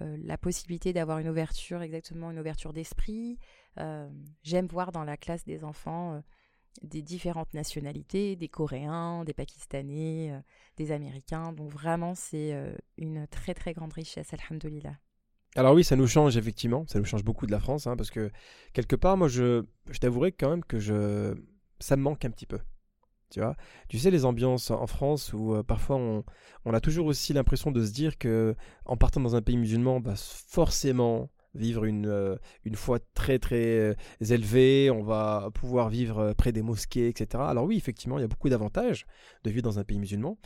euh, 0.00 0.16
la 0.22 0.38
possibilité 0.38 0.92
d'avoir 0.92 1.18
une 1.18 1.28
ouverture, 1.28 1.82
exactement 1.82 2.30
une 2.30 2.38
ouverture 2.38 2.72
d'esprit. 2.72 3.38
J'aime 4.42 4.66
voir 4.66 4.92
dans 4.92 5.02
la 5.02 5.16
classe 5.16 5.44
des 5.44 5.64
enfants 5.64 6.22
des 6.82 7.02
différentes 7.02 7.52
nationalités, 7.54 8.36
des 8.36 8.48
Coréens, 8.48 9.24
des 9.24 9.32
Pakistanais, 9.32 10.32
euh, 10.32 10.40
des 10.76 10.92
Américains. 10.92 11.52
Donc 11.52 11.70
vraiment, 11.70 12.14
c'est 12.14 12.52
euh, 12.52 12.74
une 12.98 13.26
très 13.28 13.54
très 13.54 13.72
grande 13.72 13.92
richesse, 13.92 14.32
alhamdoulilah. 14.32 14.96
Alors 15.56 15.74
oui, 15.74 15.84
ça 15.84 15.94
nous 15.94 16.08
change 16.08 16.36
effectivement, 16.36 16.84
ça 16.88 16.98
nous 16.98 17.04
change 17.04 17.22
beaucoup 17.22 17.46
de 17.46 17.52
la 17.52 17.60
France, 17.60 17.86
hein, 17.86 17.96
parce 17.96 18.10
que 18.10 18.30
quelque 18.72 18.96
part, 18.96 19.16
moi, 19.16 19.28
je, 19.28 19.64
je 19.88 19.98
t'avouerai 19.98 20.32
quand 20.32 20.50
même 20.50 20.64
que 20.64 20.80
je, 20.80 21.34
ça 21.78 21.96
me 21.96 22.02
manque 22.02 22.24
un 22.24 22.30
petit 22.30 22.46
peu. 22.46 22.58
Tu 23.30 23.40
vois, 23.40 23.56
tu 23.88 23.98
sais 23.98 24.10
les 24.10 24.24
ambiances 24.24 24.70
en 24.70 24.86
France 24.86 25.32
où 25.32 25.54
euh, 25.54 25.62
parfois 25.62 25.96
on, 25.96 26.24
on 26.64 26.74
a 26.74 26.80
toujours 26.80 27.06
aussi 27.06 27.32
l'impression 27.32 27.72
de 27.72 27.84
se 27.84 27.92
dire 27.92 28.16
que 28.18 28.54
en 28.84 28.96
partant 28.96 29.20
dans 29.20 29.34
un 29.34 29.42
pays 29.42 29.56
musulman, 29.56 30.00
va 30.00 30.14
forcément 30.16 31.30
vivre 31.54 31.84
une, 31.84 32.06
euh, 32.06 32.36
une 32.64 32.76
foi 32.76 32.98
très 33.14 33.38
très 33.38 33.78
euh, 33.78 33.94
élevée, 34.20 34.90
on 34.90 35.02
va 35.02 35.50
pouvoir 35.54 35.88
vivre 35.88 36.18
euh, 36.18 36.34
près 36.34 36.52
des 36.52 36.62
mosquées, 36.62 37.08
etc. 37.08 37.42
Alors 37.46 37.64
oui, 37.64 37.76
effectivement, 37.76 38.18
il 38.18 38.22
y 38.22 38.24
a 38.24 38.28
beaucoup 38.28 38.48
d'avantages 38.48 39.06
de 39.44 39.50
vivre 39.50 39.62
dans 39.62 39.78
un 39.78 39.84
pays 39.84 39.98
musulman. 39.98 40.38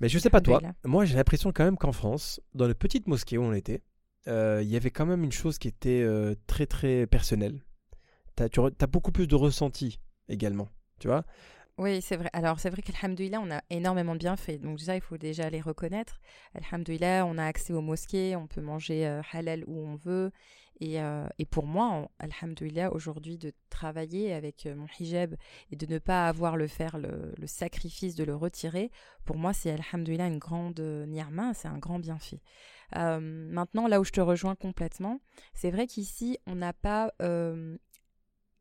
Mais 0.00 0.08
je 0.08 0.18
sais 0.18 0.30
pas 0.30 0.40
toi, 0.40 0.56
Alhamdoulilah. 0.58 0.74
moi 0.84 1.04
j'ai 1.04 1.14
l'impression 1.16 1.52
quand 1.52 1.64
même 1.64 1.76
qu'en 1.76 1.92
France, 1.92 2.40
dans 2.54 2.66
les 2.66 2.74
petites 2.74 3.06
mosquées 3.06 3.38
où 3.38 3.42
on 3.42 3.52
était, 3.52 3.82
euh, 4.28 4.60
il 4.62 4.68
y 4.68 4.76
avait 4.76 4.90
quand 4.90 5.06
même 5.06 5.24
une 5.24 5.32
chose 5.32 5.58
qui 5.58 5.68
était 5.68 6.02
euh, 6.02 6.34
très 6.46 6.66
très 6.66 7.06
personnelle. 7.06 7.62
T'as, 8.36 8.48
tu 8.48 8.60
as 8.60 8.86
beaucoup 8.86 9.12
plus 9.12 9.26
de 9.26 9.34
ressenti 9.34 10.00
également, 10.28 10.68
tu 10.98 11.08
vois. 11.08 11.24
Oui, 11.82 12.00
c'est 12.00 12.16
vrai. 12.16 12.30
Alors, 12.32 12.60
c'est 12.60 12.70
vrai 12.70 12.80
qu'Alhamdoulilah, 12.80 13.40
on 13.40 13.50
a 13.50 13.60
énormément 13.68 14.14
bien 14.14 14.36
fait. 14.36 14.56
Donc, 14.56 14.78
ça, 14.78 14.94
il 14.94 15.00
faut 15.00 15.18
déjà 15.18 15.50
les 15.50 15.60
reconnaître. 15.60 16.20
Alhamdoulilah, 16.54 17.26
on 17.26 17.38
a 17.38 17.44
accès 17.44 17.72
aux 17.72 17.80
mosquées, 17.80 18.36
on 18.36 18.46
peut 18.46 18.60
manger 18.60 19.04
euh, 19.04 19.20
halal 19.32 19.64
où 19.66 19.80
on 19.80 19.96
veut. 19.96 20.30
Et, 20.80 21.00
euh, 21.02 21.26
pour 21.50 21.66
moi, 21.66 22.08
Alhamdoulilah, 22.20 22.92
aujourd'hui, 22.92 23.36
de 23.36 23.52
travailler 23.68 24.32
avec 24.32 24.66
euh, 24.66 24.76
mon 24.76 24.86
hijab 25.00 25.34
et 25.72 25.76
de 25.76 25.92
ne 25.92 25.98
pas 25.98 26.28
avoir 26.28 26.56
le 26.56 26.68
faire 26.68 26.98
le, 26.98 27.34
sacrifice 27.46 28.14
de 28.14 28.22
le 28.22 28.36
retirer, 28.36 28.92
pour 29.24 29.36
moi, 29.36 29.52
c'est 29.52 29.72
Alhamdoulilah 29.72 30.28
une 30.28 30.38
grande 30.38 30.78
euh, 30.78 31.04
ni'ma, 31.06 31.52
c'est 31.52 31.68
un 31.68 31.78
grand 31.78 31.98
bienfait. 31.98 32.40
Maintenant, 32.94 33.88
là 33.88 34.00
où 34.00 34.04
je 34.04 34.12
te 34.12 34.20
rejoins 34.20 34.54
complètement, 34.54 35.20
c'est 35.54 35.70
vrai 35.70 35.86
qu'ici, 35.88 36.38
on 36.46 36.54
n'a 36.56 36.74
pas 36.74 37.10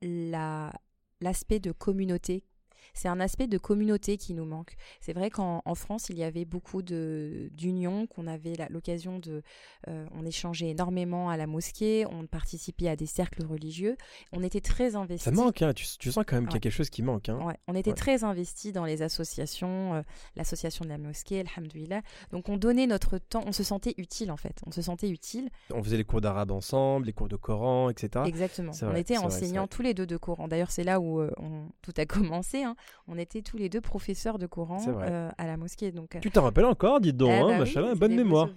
la- 0.02 0.72
l'aspect 1.20 1.60
de 1.60 1.72
communauté. 1.72 2.46
C'est 2.94 3.08
un 3.08 3.20
aspect 3.20 3.48
de 3.48 3.58
communauté 3.58 4.18
qui 4.18 4.34
nous 4.34 4.46
manque. 4.46 4.76
C'est 5.00 5.14
vrai 5.14 5.30
qu'en 5.30 5.62
en 5.66 5.76
France, 5.76 6.08
il 6.10 6.18
y 6.18 6.24
avait 6.24 6.46
beaucoup 6.46 6.82
d'unions, 6.82 8.08
qu'on 8.08 8.28
avait 8.28 8.54
l'occasion 8.70 9.20
de... 9.20 9.42
euh, 9.88 10.06
on 10.14 10.26
échangeait 10.26 10.70
énormément 10.70 11.30
à 11.30 11.38
la 11.38 11.48
mosquée, 11.48 12.06
on 12.10 12.26
participait 12.28 12.88
à 12.90 12.96
des 12.96 13.06
cercles 13.06 13.46
religieux, 13.46 13.98
on 14.32 14.44
était 14.44 14.62
très 14.62 14.96
investis. 14.96 15.24
Ça 15.24 15.32
manque, 15.32 15.62
hein. 15.62 15.74
tu, 15.74 15.86
tu 16.00 16.12
sens 16.12 16.24
quand 16.28 16.36
même 16.36 16.46
qu'il 16.48 16.56
y 16.56 16.58
a 16.58 16.60
quelque 16.62 16.72
chose 16.74 16.90
qui 16.90 17.02
manque. 17.04 17.30
Hein. 17.30 17.40
Ouais, 17.46 17.58
on 17.68 17.76
était 17.76 17.92
Ouais. 17.92 17.96
très 17.96 18.24
investis 18.24 18.72
dans 18.74 18.86
les 18.86 19.02
associations, 19.02 19.96
euh, 19.96 20.02
l'association 20.36 20.86
de 20.86 20.90
la 20.90 20.98
mosquée, 20.98 21.42
alhamdoulilah. 21.42 22.02
Donc 22.32 22.48
on 22.50 22.58
donnait 22.58 22.88
notre 22.88 23.18
temps, 23.18 23.44
on 23.46 23.52
se 23.52 23.64
sentait 23.64 23.94
utile 23.98 24.32
en 24.32 24.38
fait, 24.38 24.62
on 24.66 24.72
se 24.72 24.82
sentait 24.82 25.10
utile. 25.10 25.50
On 25.74 25.84
faisait 25.84 25.98
les 25.98 26.04
cours 26.06 26.22
d'arabe 26.22 26.52
ensemble, 26.52 27.06
les 27.08 27.14
cours 27.14 27.28
de 27.28 27.36
Coran, 27.36 27.90
etc. 27.90 28.24
Exactement. 28.26 28.72
On 28.82 28.86
vrai, 28.88 29.02
était 29.02 29.18
enseignants 29.18 29.64
vrai. 29.64 29.68
tous 29.70 29.82
les 29.82 29.94
deux 29.94 30.06
de 30.06 30.18
Coran. 30.18 30.48
D'ailleurs, 30.48 30.72
c'est 30.72 30.84
là 30.84 31.00
où 31.00 31.20
euh, 31.20 31.32
on- 31.38 31.68
tout 31.82 31.94
a 31.98 32.06
commencé. 32.06 32.64
hein. 32.64 32.71
On 33.08 33.18
était 33.18 33.42
tous 33.42 33.58
les 33.58 33.70
deux 33.70 33.82
professeurs 33.82 34.38
de 34.40 34.48
Coran 34.48 34.80
euh, 35.10 35.30
à 35.38 35.48
la 35.48 35.58
mosquée. 35.58 35.92
Donc, 35.92 36.16
euh, 36.16 36.20
Tu 36.20 36.32
t'en 36.32 36.44
rappelles 36.44 36.66
encore, 36.66 37.00
dis 37.02 37.14
donc, 37.14 37.30
eh 37.32 37.34
hein, 37.34 37.48
bah 37.48 37.58
machallah, 37.60 37.96
bonne 37.96 38.16
mémoire. 38.16 38.50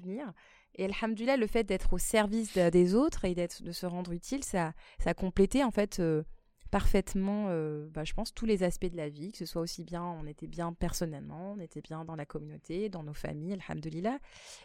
Et 0.76 0.86
alhamdoulilah, 0.86 1.36
le 1.36 1.46
fait 1.46 1.62
d'être 1.64 1.92
au 1.92 1.98
service 1.98 2.54
de- 2.54 2.68
des 2.70 2.94
autres 2.96 3.24
et 3.24 3.34
d'être, 3.34 3.62
de 3.62 3.70
se 3.72 3.86
rendre 3.86 4.10
utile, 4.12 4.42
ça, 4.42 4.72
ça 4.98 5.10
a 5.10 5.14
complété 5.14 5.62
en 5.62 5.70
fait 5.70 6.00
euh, 6.00 6.24
parfaitement, 6.72 7.46
euh, 7.50 7.86
bah, 7.92 8.02
je 8.02 8.12
pense, 8.14 8.34
tous 8.34 8.46
les 8.46 8.64
aspects 8.64 8.90
de 8.90 8.96
la 8.96 9.08
vie, 9.08 9.30
que 9.30 9.38
ce 9.38 9.46
soit 9.46 9.62
aussi 9.62 9.84
bien, 9.84 10.02
on 10.02 10.26
était 10.26 10.48
bien 10.48 10.72
personnellement, 10.72 11.52
on 11.56 11.60
était 11.60 11.80
bien 11.80 12.04
dans 12.04 12.16
la 12.16 12.26
communauté, 12.26 12.88
dans 12.88 13.04
nos 13.04 13.12
familles, 13.14 13.56
alhamdoulilah. 13.68 14.18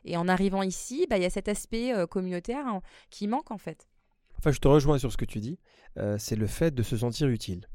Et 0.05 0.17
en 0.17 0.27
arrivant 0.27 0.63
ici, 0.63 1.05
bah, 1.07 1.17
il 1.17 1.21
y 1.21 1.25
a 1.25 1.29
cet 1.29 1.47
aspect 1.47 1.93
euh, 1.93 2.07
communautaire 2.07 2.65
hein, 2.65 2.81
qui 3.11 3.27
manque 3.27 3.51
en 3.51 3.59
fait. 3.59 3.87
Enfin, 4.39 4.51
je 4.51 4.59
te 4.59 4.67
rejoins 4.67 4.97
sur 4.97 5.11
ce 5.11 5.17
que 5.17 5.25
tu 5.25 5.39
dis. 5.39 5.59
c'est 6.17 6.37
le 6.37 6.47
fait 6.47 6.73
de 6.73 6.81
se 6.81 6.97
sentir 6.97 7.27
utile. 7.27 7.67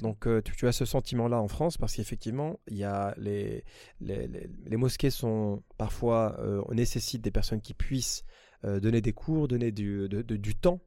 Donc, 0.00 0.26
euh, 0.26 0.40
tu, 0.42 0.66
as 0.66 0.72
ce 0.72 0.84
sentiment-là 0.84 1.40
en 1.40 1.48
France 1.48 1.76
parce 1.76 1.94
qu'effectivement, 1.94 2.58
il 2.66 2.78
y 2.78 2.84
a 2.84 3.14
les, 3.18 3.64
les, 4.00 4.26
les- 4.26 4.76
mosquées 4.76 5.10
sont 5.10 5.62
parfois 5.76 6.36
euh, 6.40 6.62
nécessitent 6.72 7.22
des 7.22 7.30
personnes 7.30 7.60
qui 7.60 7.74
puissent 7.74 8.24
euh, 8.64 8.80
donner 8.80 9.00
des 9.02 9.12
cours, 9.12 9.48
donner 9.48 9.72
du, 9.72 10.08
du 10.08 10.54
temps, 10.54 10.80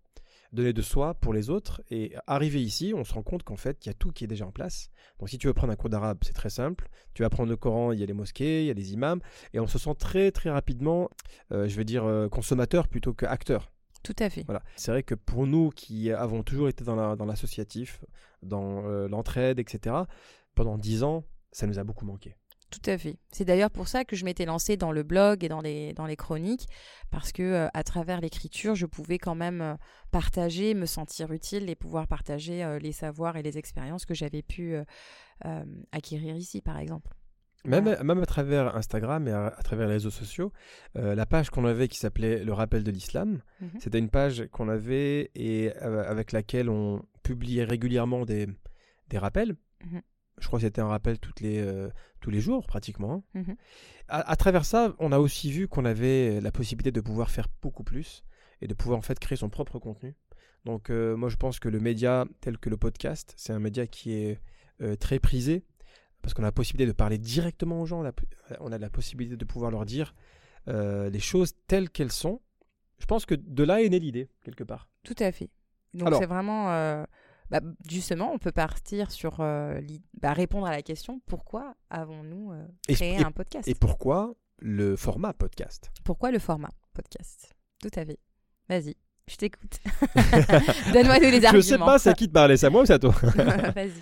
donner 0.54 0.74
de 0.74 0.82
soi 0.82 1.14
pour 1.14 1.34
les 1.34 1.52
autres. 1.52 1.84
Et 1.92 2.14
arrivé 2.26 2.64
ici, 2.64 2.94
on 2.96 3.04
se 3.04 3.14
rend 3.14 3.22
compte 3.22 3.44
qu'en 3.44 3.58
fait, 3.58 3.86
il 3.86 3.90
y 3.90 3.92
a 3.92 3.94
tout 3.94 4.12
qui 4.12 4.24
est 4.24 4.28
déjà 4.28 4.48
en 4.48 4.52
place. 4.52 4.90
Donc, 5.20 5.30
si 5.30 5.38
tu 5.38 5.46
veux 5.46 5.54
prendre 5.54 5.72
un 5.72 5.76
cours 5.76 5.90
d'arabe, 5.90 6.18
c'est 6.24 6.34
très 6.34 6.50
simple. 6.50 6.90
Tu 7.14 7.22
vas 7.22 7.28
apprendre 7.28 7.50
le 7.50 7.58
Coran, 7.58 7.92
il 7.92 8.00
y 8.00 8.04
a 8.04 8.08
les 8.08 8.14
mosquées, 8.14 8.64
il 8.64 8.68
y 8.68 8.72
a 8.72 8.74
les 8.74 8.94
imams, 8.94 9.22
et 9.54 9.60
on 9.60 9.68
se 9.68 9.78
sent 9.78 9.96
très 10.00 10.32
très 10.32 10.50
rapidement, 10.50 11.10
euh, 11.52 11.68
je 11.68 11.76
veux 11.76 11.86
dire, 11.86 12.28
consommateur 12.32 12.88
plutôt 12.88 13.14
que 13.14 13.28
acteur. 13.28 13.72
Tout 14.04 14.16
à 14.20 14.30
fait. 14.30 14.44
Voilà. 14.46 14.62
C'est 14.76 14.92
vrai 14.92 15.04
que 15.04 15.16
pour 15.16 15.46
nous 15.46 15.70
qui 15.72 16.12
avons 16.12 16.44
toujours 16.44 16.70
été 16.70 16.84
dans 16.84 16.96
la- 16.96 17.16
dans 17.16 17.26
l'associatif, 17.26 18.00
dans 18.42 18.86
euh, 18.86 19.08
l'entraide, 19.08 19.60
etc., 19.60 19.96
pendant 20.56 20.78
dix 20.78 21.04
ans, 21.04 21.24
ça 21.52 21.68
nous 21.68 21.80
a 21.80 21.84
beaucoup 21.84 22.06
manqué. 22.06 22.36
Tout 22.70 22.88
à 22.90 23.00
fait. 23.00 23.18
C'est 23.32 23.46
d'ailleurs 23.46 23.72
pour 23.72 23.88
ça 23.88 24.06
que 24.06 24.16
je 24.16 24.24
m'étais 24.26 24.46
lancée 24.46 24.78
dans 24.78 24.92
le 24.92 25.02
blog 25.02 25.44
et 25.44 25.50
dans 25.50 25.60
les, 25.60 25.92
dans 25.94 26.06
les 26.06 26.16
chroniques, 26.16 26.68
parce 27.10 27.32
que 27.32 27.42
euh, 27.42 27.68
à 27.74 27.84
travers 27.84 28.22
l'écriture, 28.22 28.76
je 28.76 28.86
pouvais 28.86 29.18
quand 29.18 29.34
même 29.34 29.62
euh, 29.62 29.76
partager, 30.12 30.76
me 30.76 30.86
sentir 30.86 31.32
utile 31.32 31.68
et 31.70 31.76
pouvoir 31.76 32.08
partager 32.08 32.64
euh, 32.64 32.78
les 32.78 32.92
savoirs 32.92 33.38
et 33.38 33.42
les 33.44 33.58
expériences 33.58 34.06
que 34.06 34.14
j'avais 34.14 34.44
pu 34.44 34.76
euh, 34.76 35.66
acquérir 35.92 36.36
ici, 36.36 36.62
par 36.62 36.78
exemple. 36.78 37.10
Même, 37.66 37.84
Voilà. 37.84 38.04
même 38.04 38.20
à 38.22 38.26
travers 38.26 38.76
Instagram 38.78 39.28
et 39.28 39.32
à, 39.32 39.48
à 39.48 39.62
travers 39.64 39.88
les 39.88 39.94
réseaux 39.96 40.10
sociaux, 40.12 40.54
euh, 40.96 41.14
la 41.14 41.26
page 41.26 41.50
qu'on 41.50 41.66
avait 41.66 41.88
qui 41.90 41.98
s'appelait 41.98 42.44
Le 42.44 42.54
rappel 42.54 42.84
de 42.84 42.92
l'islam, 42.92 43.42
Mhm. 43.62 43.70
c'était 43.80 44.00
une 44.00 44.10
page 44.10 44.48
qu'on 44.52 44.70
avait 44.70 45.30
et 45.36 45.72
euh, 45.82 46.04
avec 46.10 46.32
laquelle 46.32 46.70
on 46.70 47.02
publiait 47.22 47.66
régulièrement 47.66 48.26
des, 48.26 48.48
des 49.10 49.18
rappels. 49.18 49.56
Mhm. 49.84 50.02
Je 50.40 50.48
crois 50.48 50.60
que 50.60 50.66
c'était 50.66 50.80
un 50.80 50.88
rappel 50.88 51.20
toutes 51.20 51.42
les, 51.42 51.60
euh, 51.60 51.90
tous 52.22 52.30
les 52.30 52.40
jours 52.40 52.66
pratiquement. 52.66 53.24
Mhm. 53.34 53.56
À, 54.08 54.32
à 54.32 54.36
travers 54.38 54.64
ça, 54.64 54.96
on 55.00 55.12
a 55.12 55.20
aussi 55.20 55.52
vu 55.52 55.68
qu'on 55.68 55.84
avait 55.84 56.40
la 56.40 56.52
possibilité 56.54 56.92
de 56.94 57.02
pouvoir 57.02 57.30
faire 57.30 57.48
beaucoup 57.62 57.84
plus 57.84 58.24
et 58.62 58.68
de 58.68 58.74
pouvoir 58.74 59.00
en 59.00 59.02
fait 59.02 59.20
créer 59.20 59.36
son 59.36 59.50
propre 59.50 59.80
contenu. 59.80 60.16
Donc 60.66 60.90
moi 60.90 61.30
je 61.30 61.36
pense 61.38 61.60
que 61.60 61.70
le 61.70 61.80
média 61.80 62.26
tel 62.42 62.58
que 62.58 62.70
le 62.70 62.76
podcast, 62.78 63.34
c'est 63.38 63.54
un 63.54 63.60
média 63.60 63.88
qui 63.88 64.14
est 64.14 64.40
très 65.00 65.18
prisé 65.20 65.64
parce 66.22 66.34
qu'on 66.34 66.44
a 66.44 66.48
la 66.48 66.52
possibilité 66.52 66.86
de 66.88 66.96
parler 66.96 67.18
directement 67.18 67.82
aux 67.82 67.86
gens, 67.86 68.02
on 68.04 68.06
a, 68.08 68.12
on 68.60 68.72
a 68.72 68.78
la 68.78 68.90
possibilité 68.90 69.38
de 69.38 69.46
pouvoir 69.46 69.72
leur 69.72 69.86
dire 69.86 70.14
euh, 70.68 71.10
les 71.10 71.20
choses 71.20 71.54
telles 71.68 71.90
qu'elles 71.90 72.12
sont. 72.12 72.42
Je 73.00 73.06
pense 73.06 73.26
que 73.26 73.36
de 73.36 73.64
là 73.64 73.82
est 73.82 73.90
née 73.90 74.00
l'idée 74.00 74.30
quelque 74.44 74.64
part. 74.64 74.90
Tout 75.04 75.16
à 75.20 75.32
fait. 75.32 75.50
Donc 75.94 76.14
c'est 76.20 76.26
vraiment... 76.28 76.72
euh, 76.72 77.04
bah, 77.50 77.62
justement, 77.90 78.32
on 78.32 78.38
peut 78.38 78.52
partir 78.52 79.10
sur 79.10 79.38
euh, 79.40 79.82
bah, 80.22 80.34
répondre 80.34 80.68
à 80.68 80.72
la 80.72 80.82
question 80.84 81.20
pourquoi 81.26 81.76
avons-nous 81.90 82.52
euh, 82.52 82.68
créé 82.90 83.14
et- 83.20 83.24
un 83.24 83.32
podcast? 83.32 83.68
Et 83.68 83.74
pourquoi 83.74 84.36
le 84.60 84.96
format 84.96 85.34
podcast? 85.34 85.90
Pourquoi 86.04 86.30
le 86.32 86.38
format 86.40 86.70
podcast? 86.94 87.56
Tout 87.82 87.90
à 87.96 88.06
fait. 88.06 88.20
Vas-y, 88.68 88.96
je 89.28 89.36
t'écoute. 89.38 89.80
Donne-moi 90.94 91.18
tous 91.18 91.22
les 91.32 91.44
arguments. 91.46 91.52
Je 91.54 91.62
sais 91.62 91.78
pas 91.80 91.98
c'est 91.98 92.10
à 92.10 92.14
qui 92.14 92.28
de 92.28 92.34
parler, 92.34 92.58
c'est 92.58 92.68
à 92.68 92.70
moi 92.70 92.84
ou 92.84 92.86
c'est 92.86 92.94
à 92.94 93.00
toi? 93.00 93.12
Vas-y. 93.76 93.94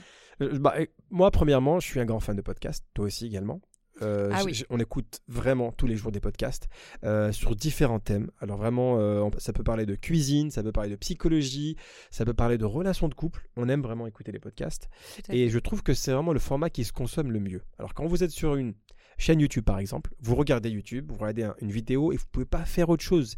Euh, 0.42 0.58
bah, 0.60 0.76
moi, 1.10 1.32
premièrement, 1.32 1.80
je 1.80 1.88
suis 1.88 2.00
un 2.00 2.06
grand 2.06 2.20
fan 2.20 2.36
de 2.36 2.42
podcasts. 2.42 2.86
Toi 2.94 3.06
aussi 3.06 3.26
également. 3.26 3.62
Euh, 4.04 4.30
Ah 4.32 4.44
oui. 4.46 4.64
On 4.70 4.80
écoute 4.80 5.22
vraiment 5.28 5.72
tous 5.72 5.88
les 5.88 5.96
jours 5.96 6.12
des 6.12 6.20
podcasts 6.20 6.68
euh, 7.04 7.32
sur 7.32 7.56
différents 7.56 8.00
thèmes. 8.00 8.30
Alors 8.40 8.58
vraiment, 8.58 9.00
euh, 9.00 9.28
ça 9.40 9.54
peut 9.54 9.64
parler 9.64 9.88
de 9.88 9.96
cuisine, 9.96 10.52
ça 10.52 10.62
peut 10.62 10.72
parler 10.72 10.92
de 10.92 10.96
psychologie, 10.98 11.78
ça 12.12 12.24
peut 12.24 12.36
parler 12.36 12.60
de 12.60 12.66
relations 12.66 13.08
de 13.10 13.16
couple. 13.16 13.50
On 13.56 13.68
aime 13.70 13.82
vraiment 13.82 14.06
écouter 14.06 14.32
les 14.32 14.38
podcasts. 14.40 14.88
Et 15.34 15.50
je 15.50 15.58
trouve 15.58 15.82
que 15.82 15.96
c'est 15.96 16.12
vraiment 16.12 16.32
le 16.34 16.38
format 16.40 16.70
qui 16.70 16.84
se 16.84 16.94
consomme 16.94 17.32
le 17.32 17.40
mieux. 17.40 17.64
Alors 17.80 17.96
quand 17.96 18.06
vous 18.06 18.24
êtes 18.24 18.30
sur 18.30 18.56
une 18.56 18.76
chaîne 19.18 19.40
YouTube 19.40 19.64
par 19.66 19.80
exemple, 19.80 20.14
vous 20.20 20.36
regardez 20.36 20.70
YouTube, 20.70 21.10
vous 21.12 21.18
regardez 21.18 21.42
un- 21.46 21.56
une 21.62 21.72
vidéo 21.72 22.12
et 22.12 22.18
vous 22.18 22.26
pouvez 22.32 22.46
pas 22.46 22.66
faire 22.66 22.90
autre 22.90 23.04
chose, 23.04 23.36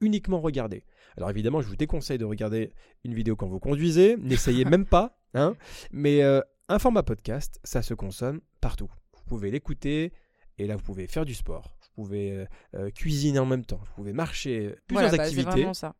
uniquement 0.00 0.40
regarder. 0.40 0.84
Alors 1.16 1.30
évidemment, 1.30 1.60
je 1.60 1.68
vous 1.68 1.76
déconseille 1.76 2.18
de 2.18 2.24
regarder 2.24 2.72
une 3.04 3.14
vidéo 3.14 3.36
quand 3.36 3.46
vous 3.46 3.60
conduisez, 3.60 4.16
n'essayez 4.18 4.64
même 4.64 4.84
pas, 4.86 5.18
hein. 5.34 5.54
Mais 5.90 6.22
euh, 6.22 6.40
un 6.68 6.78
format 6.78 7.02
podcast, 7.02 7.58
ça 7.64 7.82
se 7.82 7.94
consomme 7.94 8.40
partout. 8.60 8.90
Vous 9.14 9.24
pouvez 9.26 9.50
l'écouter 9.50 10.12
et 10.58 10.66
là 10.66 10.76
vous 10.76 10.82
pouvez 10.82 11.06
faire 11.06 11.24
du 11.24 11.34
sport, 11.34 11.76
vous 11.96 12.04
pouvez 12.04 12.32
euh, 12.32 12.44
euh, 12.74 12.90
cuisiner 12.90 13.38
en 13.38 13.46
même 13.46 13.64
temps, 13.64 13.80
vous 13.82 13.94
pouvez 13.94 14.12
marcher, 14.12 14.74
plusieurs 14.86 15.08
Voilà, 15.08 15.08
bah, 15.10 15.16
c'est 15.16 15.20
activités. 15.20 15.50
vraiment 15.50 15.74
ça. 15.74 15.94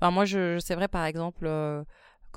Enfin, 0.00 0.10
moi, 0.10 0.24
je, 0.24 0.58
c'est 0.58 0.74
vrai, 0.74 0.88
par 0.88 1.04
exemple, 1.04 1.46
euh, 1.46 1.84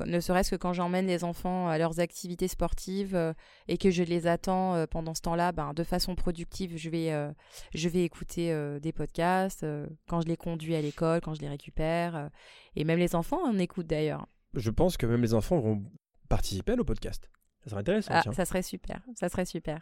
ne 0.02 0.20
serait-ce 0.20 0.52
que 0.52 0.56
quand 0.56 0.74
j'emmène 0.74 1.08
les 1.08 1.24
enfants 1.24 1.68
à 1.68 1.78
leurs 1.78 2.00
activités 2.00 2.48
sportives 2.48 3.16
euh, 3.16 3.34
et 3.68 3.78
que 3.78 3.92
je 3.92 4.04
les 4.04 4.28
attends 4.28 4.76
euh, 4.76 4.86
pendant 4.88 5.14
ce 5.14 5.22
temps-là, 5.22 5.52
ben, 5.52 5.74
de 5.74 5.84
façon 5.84 6.16
productive, 6.16 6.78
je 6.78 6.90
vais, 6.90 7.12
euh, 7.12 7.32
je 7.74 7.88
vais 7.90 8.04
écouter 8.04 8.54
des 8.82 8.92
podcasts. 8.92 9.66
quand 10.08 10.22
je 10.22 10.28
les 10.28 10.38
conduis 10.38 10.76
à 10.76 10.82
l'école, 10.82 11.22
quand 11.22 11.34
je 11.34 11.42
les 11.42 11.50
récupère. 11.50 12.30
et 12.76 12.84
même 12.84 13.00
les 13.00 13.16
enfants 13.16 13.44
en 13.46 13.58
écoutent 13.58 13.88
d'ailleurs. 13.88 14.28
Je 14.54 14.70
pense 14.70 14.98
que 14.98 15.06
même 15.06 15.22
les 15.22 15.34
enfants 15.34 15.60
vont 15.60 15.84
participer 16.30 16.74
à 16.74 16.76
nos 16.76 16.86
podcasts. 16.86 17.30
Ça 17.64 17.72
serait 17.72 17.82
intéressant. 17.82 18.14
Ah, 18.14 18.22
tiens. 18.24 18.34
ça 18.34 18.46
serait 18.46 18.62
super. 18.62 19.02
Ça 19.16 19.30
serait 19.30 19.46
super. 19.46 19.82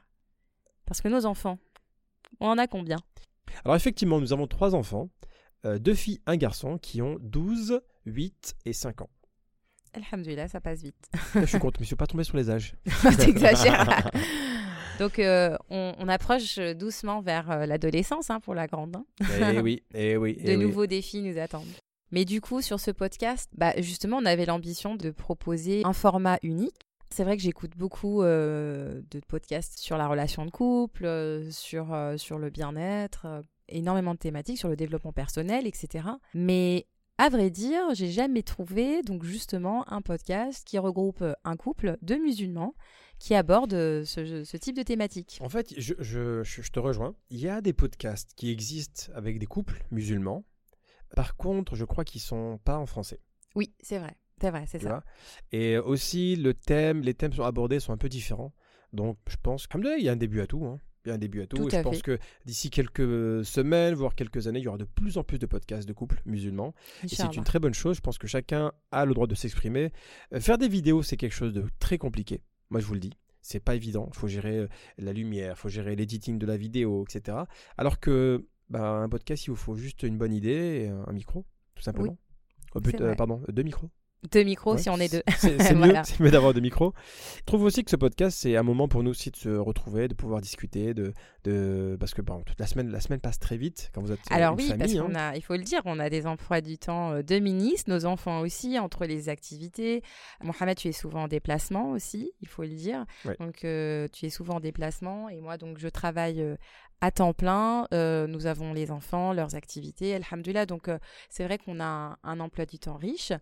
Parce 0.86 1.01
que 1.01 1.08
nos 1.08 1.25
enfants, 1.25 1.60
on 2.39 2.48
en 2.48 2.58
a 2.58 2.67
combien? 2.67 2.98
Alors 3.65 3.75
effectivement, 3.75 4.20
nous 4.20 4.34
avons 4.34 4.48
trois 4.48 4.75
enfants, 4.75 5.10
deux 5.63 5.96
filles, 5.96 6.22
un 6.25 6.38
garçon, 6.38 6.77
qui 6.77 7.01
ont 7.01 7.17
12, 7.22 7.82
8 8.05 8.55
et 8.65 8.74
5 8.74 9.01
ans. 9.01 9.10
Alhamdulillah, 9.93 10.47
ça 10.47 10.59
passe 10.59 10.81
vite. 10.81 11.09
Je 11.35 11.45
suis 11.45 11.59
content, 11.59 11.77
je 11.79 11.83
ne 11.83 11.88
suis 11.88 11.95
pas 11.95 12.07
tombé 12.07 12.23
sur 12.23 12.38
les 12.38 12.50
âges. 12.50 12.73
T'exagères. 13.17 14.09
Donc, 15.00 15.19
euh, 15.19 15.55
on, 15.69 15.93
on 16.00 16.07
approche 16.07 16.59
doucement 16.59 17.21
vers 17.21 17.50
euh, 17.51 17.65
l'adolescence 17.65 18.29
hein, 18.29 18.39
pour 18.39 18.53
la 18.55 18.67
grande. 18.67 18.95
hein. 18.95 19.05
Eh 19.55 19.59
oui, 19.59 19.83
eh 19.93 20.17
oui, 20.17 20.35
De 20.35 20.41
eh 20.51 20.55
oui. 20.57 20.63
nouveaux 20.65 20.85
défis 20.85 21.21
nous 21.21 21.38
attendent. 21.39 21.65
Mais 22.12 22.25
du 22.25 22.41
coup, 22.41 22.62
sur 22.62 22.79
ce 22.79 22.91
podcast, 22.91 23.50
bah, 23.57 23.73
justement, 23.81 24.17
on 24.17 24.25
avait 24.25 24.45
l'ambition 24.45 24.95
de 24.95 25.09
proposer 25.09 25.81
un 25.83 25.93
format 25.93 26.38
unique. 26.43 26.75
C'est 27.09 27.23
vrai 27.23 27.38
que 27.38 27.43
j'écoute 27.43 27.71
beaucoup 27.77 28.21
euh, 28.23 29.01
de 29.12 29.19
podcasts 29.27 29.79
sur 29.79 29.97
la 29.97 30.07
relation 30.07 30.45
de 30.45 30.51
couple, 30.51 31.05
euh, 31.05 31.50
sur, 31.51 31.93
euh, 31.93 32.17
sur 32.17 32.38
le 32.39 32.50
bien-être, 32.50 33.25
euh, 33.25 33.41
énormément 33.69 34.13
de 34.13 34.19
thématiques 34.19 34.57
sur 34.59 34.67
le 34.69 34.75
développement 34.75 35.12
personnel, 35.13 35.65
etc. 35.67 36.05
Mais 36.35 36.85
à 37.17 37.29
vrai 37.29 37.50
dire, 37.50 37.93
j'ai 37.93 38.10
jamais 38.12 38.43
trouvé 38.43 39.01
donc 39.03 39.24
justement 39.24 39.89
un 39.91 40.01
podcast 40.01 40.63
qui 40.65 40.77
regroupe 40.79 41.24
un 41.43 41.55
couple 41.55 41.98
de 42.01 42.15
musulmans 42.15 42.74
qui 43.20 43.36
abordent 43.36 43.74
euh, 43.74 44.03
ce, 44.03 44.43
ce 44.43 44.58
type 44.58 44.75
de 44.75 44.84
thématique. 44.84 45.38
En 45.41 45.48
fait, 45.50 45.74
je, 45.77 45.93
je- 46.00 46.43
je- 46.43 46.62
je 46.62 46.72
te 46.72 46.79
rejoins. 46.79 47.15
Il 47.29 47.39
y 47.39 47.48
a 47.48 47.62
des 47.62 47.72
podcasts 47.74 48.32
qui 48.36 48.50
existent 48.50 49.12
avec 49.13 49.39
des 49.39 49.46
couples 49.46 49.84
musulmans. 49.91 50.43
Par 51.15 51.36
contre, 51.38 51.75
je 51.75 51.86
crois 51.86 52.03
qu'ils 52.03 52.22
sont 52.22 52.60
pas 52.65 52.77
en 52.77 52.86
français. 52.88 53.20
Oui, 53.55 53.74
c'est 53.82 54.00
vrai. 54.00 54.17
C'est 54.41 54.50
vrai, 54.50 54.65
c'est 54.67 54.79
ça. 54.79 54.89
vois? 54.89 55.03
Et 55.51 55.77
aussi, 55.77 56.36
le 56.36 56.53
thème, 56.53 57.01
les 57.01 57.13
thèmes 57.13 57.32
sont 57.34 57.43
abordés 57.43 57.79
sont 57.79 57.93
un 57.93 57.98
peu 57.98 58.10
différents. 58.10 58.53
Donc, 58.91 59.17
je 59.29 59.38
pense, 59.41 59.67
comme 59.67 59.84
il 59.98 60.03
y 60.03 60.10
a 60.10 60.12
un 60.12 60.17
début 60.17 60.41
à 60.41 60.48
tout. 60.48 60.65
hein. 60.65 60.79
Un 61.05 61.17
début 61.17 61.41
à 61.41 61.48
tout. 61.48 61.57
Tout 61.57 61.67
et 61.67 61.72
je 61.72 61.81
pense 61.81 61.98
fait. 61.98 62.01
que 62.01 62.19
d'ici 62.45 62.69
quelques 62.69 63.43
semaines, 63.45 63.93
voire 63.93 64.15
quelques 64.15 64.48
années, 64.48 64.60
il 64.60 64.63
y 64.63 64.67
aura 64.67 64.77
de 64.77 64.86
plus 64.86 65.17
en 65.17 65.24
plus 65.24 65.38
de 65.38 65.45
podcasts 65.45 65.88
de 65.88 65.93
couples 65.93 66.22
musulmans. 66.25 66.74
Et 67.03 67.10
c'est 67.10 67.36
une 67.36 67.43
très 67.43 67.60
bonne 67.60 67.74
chose. 67.74 67.98
Je 67.98 68.01
pense 68.01 68.17
que 68.17 68.27
chacun 68.27 68.72
a 68.91 69.05
le 69.05 69.13
droit 69.13 69.27
de 69.27 69.36
s'exprimer. 69.36 69.91
Euh, 70.33 70.39
faire 70.39 70.57
des 70.57 70.69
vidéos, 70.69 71.03
c'est 71.03 71.17
quelque 71.17 71.33
chose 71.33 71.53
de 71.53 71.65
très 71.79 71.98
compliqué. 71.98 72.41
Moi, 72.69 72.79
je 72.79 72.86
vous 72.86 72.93
le 72.93 73.01
dis. 73.01 73.13
C'est 73.41 73.60
pas 73.60 73.75
évident. 73.75 74.10
Il 74.13 74.17
faut 74.17 74.29
gérer 74.29 74.57
euh, 74.60 74.67
la 74.98 75.12
lumière, 75.12 75.55
il 75.57 75.60
faut 75.60 75.67
gérer 75.67 75.98
l'editing 75.98 76.39
de 76.39 76.45
la 76.45 76.55
vidéo, 76.55 77.03
etc. 77.03 77.39
Alors 77.77 78.00
que 78.00 78.48
bah, 78.69 78.89
un 78.89 79.10
podcast, 79.10 79.45
il 79.45 79.50
vous 79.50 79.57
faut 79.57 79.75
juste 79.75 80.03
une 80.03 80.17
bonne 80.17 80.33
idée 80.33 80.86
et 80.86 80.88
un 80.88 81.12
micro, 81.12 81.45
tout 81.75 81.83
simplement. 81.83 82.17
Oh, 82.75 82.79
but- 82.79 82.91
c'est 82.91 83.01
euh, 83.01 83.07
vrai. 83.07 83.15
pardon, 83.17 83.41
deux 83.50 83.63
micros. 83.63 83.89
Deux 84.32 84.44
micros 84.44 84.74
Ouais, 84.75 84.82
si 84.82 84.89
on 84.89 84.98
est 84.98 85.12
deux. 85.12 85.22
C'est 85.38 85.58
mieux, 85.74 85.77
Voilà. 85.80 86.03
mieux 86.20 86.32
d'avoir 86.32 86.53
deux 86.53 86.62
micros. 86.62 86.94
Je 87.39 87.44
trouve 87.46 87.63
aussi 87.63 87.84
que 87.84 87.92
ce 87.92 87.96
podcast, 87.96 88.38
c'est 88.42 88.56
un 88.56 88.63
moment 88.63 88.88
pour 88.88 89.03
nous 89.03 89.12
aussi 89.12 89.32
de 89.32 89.36
se 89.36 89.50
retrouver, 89.50 90.08
de 90.08 90.13
pouvoir 90.13 90.39
discuter, 90.42 90.94
de, 90.94 91.13
de... 91.44 91.98
parce 92.00 92.13
que 92.13 92.22
bon, 92.22 92.42
toute 92.44 92.60
la 92.60 92.65
semaine, 92.68 92.89
la 92.89 93.01
semaine 93.01 93.20
passe 93.20 93.38
très 93.39 93.58
vite 93.58 93.92
quand 93.94 94.01
vous 94.01 94.12
êtes 94.12 94.20
euh, 94.32 94.36
Alors 94.36 94.53
une 94.53 94.60
oui, 94.60 94.70
parce 94.70 94.80
famille. 94.82 95.00
qu'on 95.00 95.15
hein. 95.15 95.32
a, 95.32 95.36
il 95.36 95.42
faut 95.42 95.56
le 95.56 95.63
dire, 95.63 95.82
on 95.86 96.00
a 96.00 96.10
des 96.10 96.25
emplois 96.25 96.62
du 96.62 96.77
temps 96.77 97.12
euh, 97.12 97.22
de 97.22 97.39
ministres, 97.39 97.89
nos 97.89 98.06
enfants 98.06 98.39
aussi, 98.39 98.80
entre 98.80 99.06
les 99.06 99.27
activités. 99.30 100.01
Mohamed, 100.42 100.77
tu 100.77 100.88
es 100.88 100.94
souvent 100.94 101.24
en 101.24 101.27
déplacement 101.27 101.92
aussi, 101.92 102.32
il 102.42 102.48
faut 102.48 102.63
le 102.63 102.70
dire. 102.70 103.06
Ouais. 103.25 103.36
Donc 103.39 103.65
euh, 103.65 104.08
tu 104.13 104.25
es 104.25 104.30
souvent 104.30 104.56
en 104.56 104.60
déplacement 104.62 105.27
et 105.30 105.42
moi 105.42 105.58
donc 105.58 105.77
je 105.80 105.88
travaille 105.89 106.44
à 107.03 107.12
temps 107.12 107.33
plein. 107.33 107.86
Euh, 107.93 108.27
nous 108.27 108.45
avons 108.45 108.72
les 108.72 108.89
enfants, 108.89 109.33
leurs 109.33 109.55
activités, 109.55 110.15
alhamdulillah. 110.15 110.65
Donc 110.65 110.88
euh, 110.88 110.98
c'est 111.29 111.43
vrai 111.43 111.57
qu'on 111.57 111.81
a 111.81 111.83
un, 111.83 112.17
un 112.24 112.39
emploi 112.39 112.65
du 112.65 112.79
temps 112.79 112.95
riche. 112.95 113.33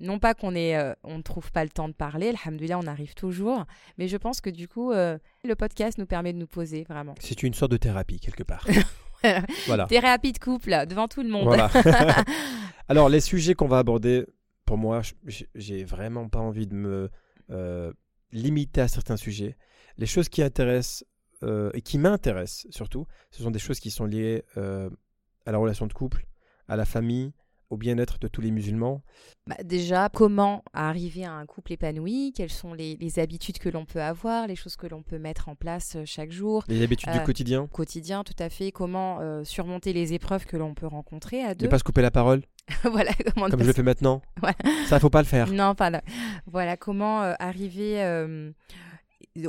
Non 0.00 0.18
pas 0.18 0.32
qu'on 0.32 0.54
euh, 0.56 0.94
on 1.04 1.18
ne 1.18 1.22
trouve 1.22 1.52
pas 1.52 1.62
le 1.62 1.68
temps 1.68 1.88
de 1.88 1.92
parler, 1.92 2.28
alhamdulillah, 2.30 2.78
on 2.78 2.86
arrive 2.86 3.12
toujours. 3.14 3.66
Mais 3.98 4.08
je 4.08 4.16
pense 4.16 4.40
que 4.40 4.48
du 4.48 4.68
coup, 4.68 4.90
le 4.92 5.54
podcast 5.58 5.98
nous 5.98 6.06
permet 6.06 6.32
de 6.32 6.38
nous 6.38 6.46
poser 6.46 6.84
vraiment. 6.84 7.14
C'est 7.20 7.42
une 7.42 7.52
sorte 7.52 7.72
de 7.72 7.76
thérapie 7.76 8.20
quelque 8.20 8.42
part. 8.42 8.66
voilà. 9.66 9.84
Thérapie 9.86 10.32
de 10.32 10.38
couple 10.38 10.86
devant 10.88 11.06
tout 11.06 11.22
le 11.22 11.28
monde. 11.28 11.44
Voilà. 11.44 11.70
Alors, 12.88 13.10
les 13.10 13.20
sujets 13.20 13.52
qu'on 13.52 13.68
va 13.68 13.78
aborder, 13.78 14.24
pour 14.64 14.78
moi, 14.78 15.02
je- 15.26 15.44
j'ai- 15.54 15.84
vraiment 15.84 16.28
pas 16.30 16.38
envie 16.38 16.66
de 16.66 16.74
me 16.74 17.10
limiter 18.32 18.80
à 18.80 18.88
certains 18.88 19.18
sujets. 19.18 19.56
Les 19.98 20.06
choses 20.06 20.30
qui 20.30 20.42
intéressent 20.42 21.04
euh, 21.42 21.70
et 21.74 21.82
qui 21.82 21.98
m'intéressent 21.98 22.66
surtout, 22.70 23.06
ce 23.30 23.42
sont 23.42 23.50
des 23.50 23.58
choses 23.58 23.80
qui 23.80 23.90
sont 23.90 24.04
liées 24.04 24.44
euh, 24.56 24.90
à 25.46 25.52
la 25.52 25.58
relation 25.58 25.86
de 25.86 25.92
couple, 25.92 26.26
à 26.68 26.76
la 26.76 26.84
famille, 26.84 27.32
au 27.70 27.76
bien-être 27.76 28.18
de 28.18 28.26
tous 28.26 28.40
les 28.40 28.50
musulmans. 28.50 29.00
Bah, 29.46 29.56
déjà, 29.64 30.08
comment 30.12 30.64
arriver 30.72 31.24
à 31.24 31.32
un 31.32 31.46
couple 31.46 31.72
épanoui? 31.72 32.32
Quelles 32.36 32.50
sont 32.50 32.74
les, 32.74 32.96
les 32.96 33.18
habitudes 33.20 33.58
que 33.58 33.68
l'on 33.68 33.84
peut 33.84 34.02
avoir, 34.02 34.48
les 34.48 34.56
choses 34.56 34.74
que 34.76 34.88
l'on 34.88 35.02
peut 35.02 35.18
mettre 35.18 35.48
en 35.48 35.54
place 35.54 35.94
euh, 35.96 36.02
chaque 36.04 36.32
jour? 36.32 36.64
Les 36.68 36.82
habitudes 36.82 37.12
du 37.12 37.22
quotidien. 37.22 37.68
quotidien, 37.68 38.24
tout 38.24 38.34
à 38.40 38.48
fait. 38.48 38.72
Comment 38.72 39.20
euh, 39.20 39.44
surmonter 39.44 39.92
les 39.92 40.12
épreuves 40.14 40.46
que 40.46 40.56
l'on 40.56 40.74
peut 40.74 40.88
rencontrer 40.88 41.42
à 41.42 41.50
Ne 41.50 41.54
deux? 41.54 41.68
pas 41.68 41.78
se 41.78 41.84
couper 41.84 42.02
la 42.02 42.10
parole, 42.10 42.42
Voilà 42.82 43.12
comment 43.32 43.46
ne 43.46 43.50
comme 43.52 43.60
je 43.62 43.66
le 43.66 43.72
fais 43.72 43.82
maintenant. 43.82 44.20
Voilà. 44.40 44.56
Ça, 44.88 44.96
il 44.96 45.00
faut 45.00 45.10
pas 45.10 45.22
le 45.22 45.28
faire. 45.28 45.48
Non, 45.52 45.74
pas 45.76 45.90
là. 45.90 46.02
Voilà 46.46 46.76
comment 46.76 47.22
euh, 47.22 47.34
arriver. 47.38 48.02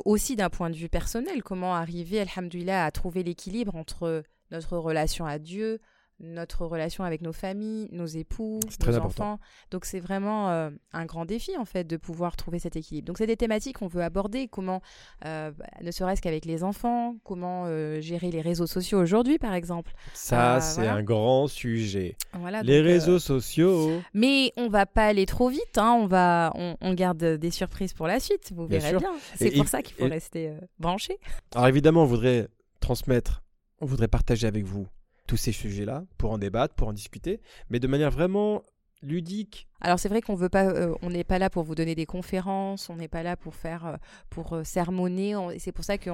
Aussi 0.05 0.35
d'un 0.35 0.49
point 0.49 0.69
de 0.69 0.75
vue 0.75 0.89
personnel, 0.89 1.43
comment 1.43 1.75
arriver, 1.75 2.19
alhamdoulilah, 2.19 2.85
à 2.85 2.91
trouver 2.91 3.23
l'équilibre 3.23 3.75
entre 3.75 4.23
notre 4.51 4.77
relation 4.77 5.25
à 5.25 5.39
Dieu, 5.39 5.79
notre 6.21 6.65
relation 6.65 7.03
avec 7.03 7.21
nos 7.21 7.33
familles, 7.33 7.87
nos 7.91 8.05
époux, 8.05 8.59
nos 8.85 8.95
important. 8.95 9.05
enfants. 9.33 9.39
Donc 9.71 9.85
c'est 9.85 9.99
vraiment 9.99 10.49
euh, 10.49 10.69
un 10.93 11.05
grand 11.05 11.25
défi 11.25 11.57
en 11.57 11.65
fait 11.65 11.83
de 11.85 11.97
pouvoir 11.97 12.35
trouver 12.35 12.59
cet 12.59 12.75
équilibre. 12.75 13.07
Donc 13.07 13.17
c'est 13.17 13.27
des 13.27 13.37
thématiques 13.37 13.79
qu'on 13.79 13.87
veut 13.87 14.03
aborder, 14.03 14.47
comment, 14.47 14.81
euh, 15.25 15.51
bah, 15.51 15.65
ne 15.81 15.91
serait-ce 15.91 16.21
qu'avec 16.21 16.45
les 16.45 16.63
enfants, 16.63 17.15
comment 17.23 17.63
euh, 17.65 17.99
gérer 18.01 18.31
les 18.31 18.41
réseaux 18.41 18.67
sociaux 18.67 18.99
aujourd'hui 18.99 19.37
par 19.39 19.53
exemple. 19.53 19.93
Ça, 20.13 20.61
c'est 20.61 20.81
voilà. 20.81 20.95
un 20.95 21.03
grand 21.03 21.47
sujet. 21.47 22.15
Voilà, 22.33 22.61
les 22.63 22.81
réseaux 22.81 23.19
sociaux. 23.19 23.99
mais 24.13 24.53
on 24.57 24.69
va 24.69 24.85
pas 24.85 25.05
aller 25.07 25.25
trop 25.25 25.49
vite, 25.49 25.77
hein, 25.77 25.97
on, 25.99 26.05
va, 26.07 26.51
on, 26.55 26.77
on 26.81 26.93
garde 26.93 27.23
des 27.23 27.51
surprises 27.51 27.93
pour 27.93 28.07
la 28.07 28.19
suite, 28.19 28.51
vous 28.55 28.67
Bien 28.67 28.79
verrez 28.79 28.91
sûr. 28.91 28.99
bien. 28.99 29.11
C'est 29.35 29.51
pour 29.51 29.67
ça 29.67 29.81
qu'il 29.81 29.95
faut 29.95 30.05
et- 30.05 30.09
rester 30.09 30.53
branché. 30.79 31.17
Alors 31.55 31.67
évidemment, 31.67 32.03
on 32.03 32.05
voudrait 32.07 32.47
transmettre, 32.79 33.41
on 33.79 33.85
voudrait 33.85 34.07
partager 34.07 34.47
avec 34.47 34.63
vous 34.65 34.87
tous 35.31 35.37
ces 35.37 35.53
sujets-là 35.53 36.03
pour 36.17 36.31
en 36.31 36.37
débattre, 36.37 36.73
pour 36.75 36.89
en 36.89 36.93
discuter, 36.93 37.39
mais 37.69 37.79
de 37.79 37.87
manière 37.87 38.11
vraiment 38.11 38.63
ludique. 39.01 39.65
Alors 39.79 39.97
c'est 39.97 40.09
vrai 40.09 40.21
qu'on 40.21 40.35
veut 40.35 40.49
pas, 40.49 40.65
euh, 40.65 40.93
on 41.01 41.09
n'est 41.09 41.23
pas 41.23 41.39
là 41.39 41.49
pour 41.49 41.63
vous 41.63 41.73
donner 41.73 41.95
des 41.95 42.05
conférences, 42.05 42.89
on 42.89 42.97
n'est 42.97 43.07
pas 43.07 43.23
là 43.23 43.37
pour 43.37 43.55
faire, 43.55 43.85
euh, 43.85 43.95
pour 44.29 44.51
euh, 44.57 44.63
sermonner. 44.65 45.37
on- 45.37 45.51
C'est 45.57 45.71
pour 45.71 45.85
ça 45.85 45.97
que 45.97 46.09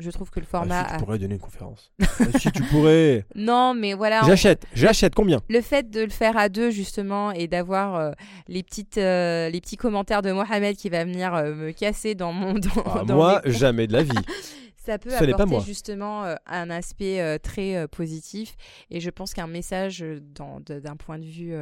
je 0.00 0.10
trouve 0.10 0.30
que 0.30 0.40
le 0.40 0.46
Ah, 0.48 0.50
format. 0.58 0.82
si 0.82 0.88
tu 0.88 0.94
a- 0.94 0.98
pourrais 0.98 1.18
donner 1.20 1.34
une 1.36 1.40
conférence. 1.40 1.92
Ah, 2.02 2.06
si 2.40 2.50
tu 2.50 2.60
pourrais. 2.64 3.24
Non, 3.36 3.72
mais 3.72 3.94
voilà. 3.94 4.22
on- 4.24 4.26
J'achète, 4.26 4.66
j'achète 4.74 5.14
combien? 5.14 5.40
Le 5.48 5.60
fait 5.60 5.88
de 5.88 6.00
le 6.00 6.10
faire 6.10 6.36
à 6.36 6.48
deux 6.48 6.70
justement 6.72 7.30
et 7.30 7.46
d'avoir 7.46 7.94
euh, 7.94 8.10
les 8.48 8.64
petites, 8.64 8.96
les 8.96 9.60
petits 9.62 9.76
commentaires 9.76 10.22
de 10.22 10.32
Mohamed 10.32 10.74
qui 10.76 10.88
va 10.88 11.04
venir 11.04 11.32
me 11.34 11.70
casser 11.70 12.16
dans 12.16 12.32
mon, 12.32 12.54
dans, 12.54 12.82
Ah, 12.84 13.04
dans 13.06 13.14
Moi, 13.14 13.42
mes- 13.44 13.52
jamais 13.52 13.86
de 13.86 13.92
la 13.92 14.02
vie. 14.02 14.10
ça 14.86 14.98
peut 14.98 15.10
Ce 15.10 15.24
apporter 15.24 15.60
justement 15.60 16.24
euh, 16.24 16.36
un 16.46 16.70
aspect 16.70 17.20
euh, 17.20 17.38
très 17.38 17.76
euh, 17.76 17.88
positif. 17.88 18.56
Et 18.90 19.00
je 19.00 19.10
pense 19.10 19.34
qu'un 19.34 19.48
message 19.48 20.00
d'un 20.00 20.96
point 20.96 21.18
de 21.18 21.24
vue 21.24 21.54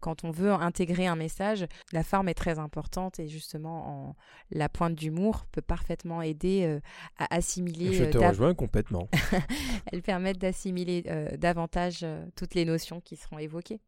quand 0.00 0.24
on 0.24 0.30
veut 0.30 0.52
intégrer 0.52 1.06
un 1.06 1.16
message 1.16 1.66
la 1.92 2.02
forme 2.02 2.28
est 2.28 2.34
très 2.34 2.58
importante 2.58 3.20
et 3.20 3.28
justement 3.28 4.08
en, 4.08 4.16
la 4.50 4.68
pointe 4.68 4.94
d'humour 4.94 5.46
peut 5.52 5.62
parfaitement 5.62 6.22
aider 6.22 6.78
à 7.18 7.34
assimiler 7.34 7.92
Je 7.92 8.04
te 8.04 8.18
rejoins 8.18 8.54
complètement. 8.54 9.08
elles 9.92 10.02
permettent 10.02 10.38
d'assimiler 10.38 11.02
davantage 11.38 12.04
toutes 12.34 12.54
les 12.54 12.64
notions 12.64 13.00
qui 13.00 13.16
seront 13.16 13.38
évoquées. 13.38 13.80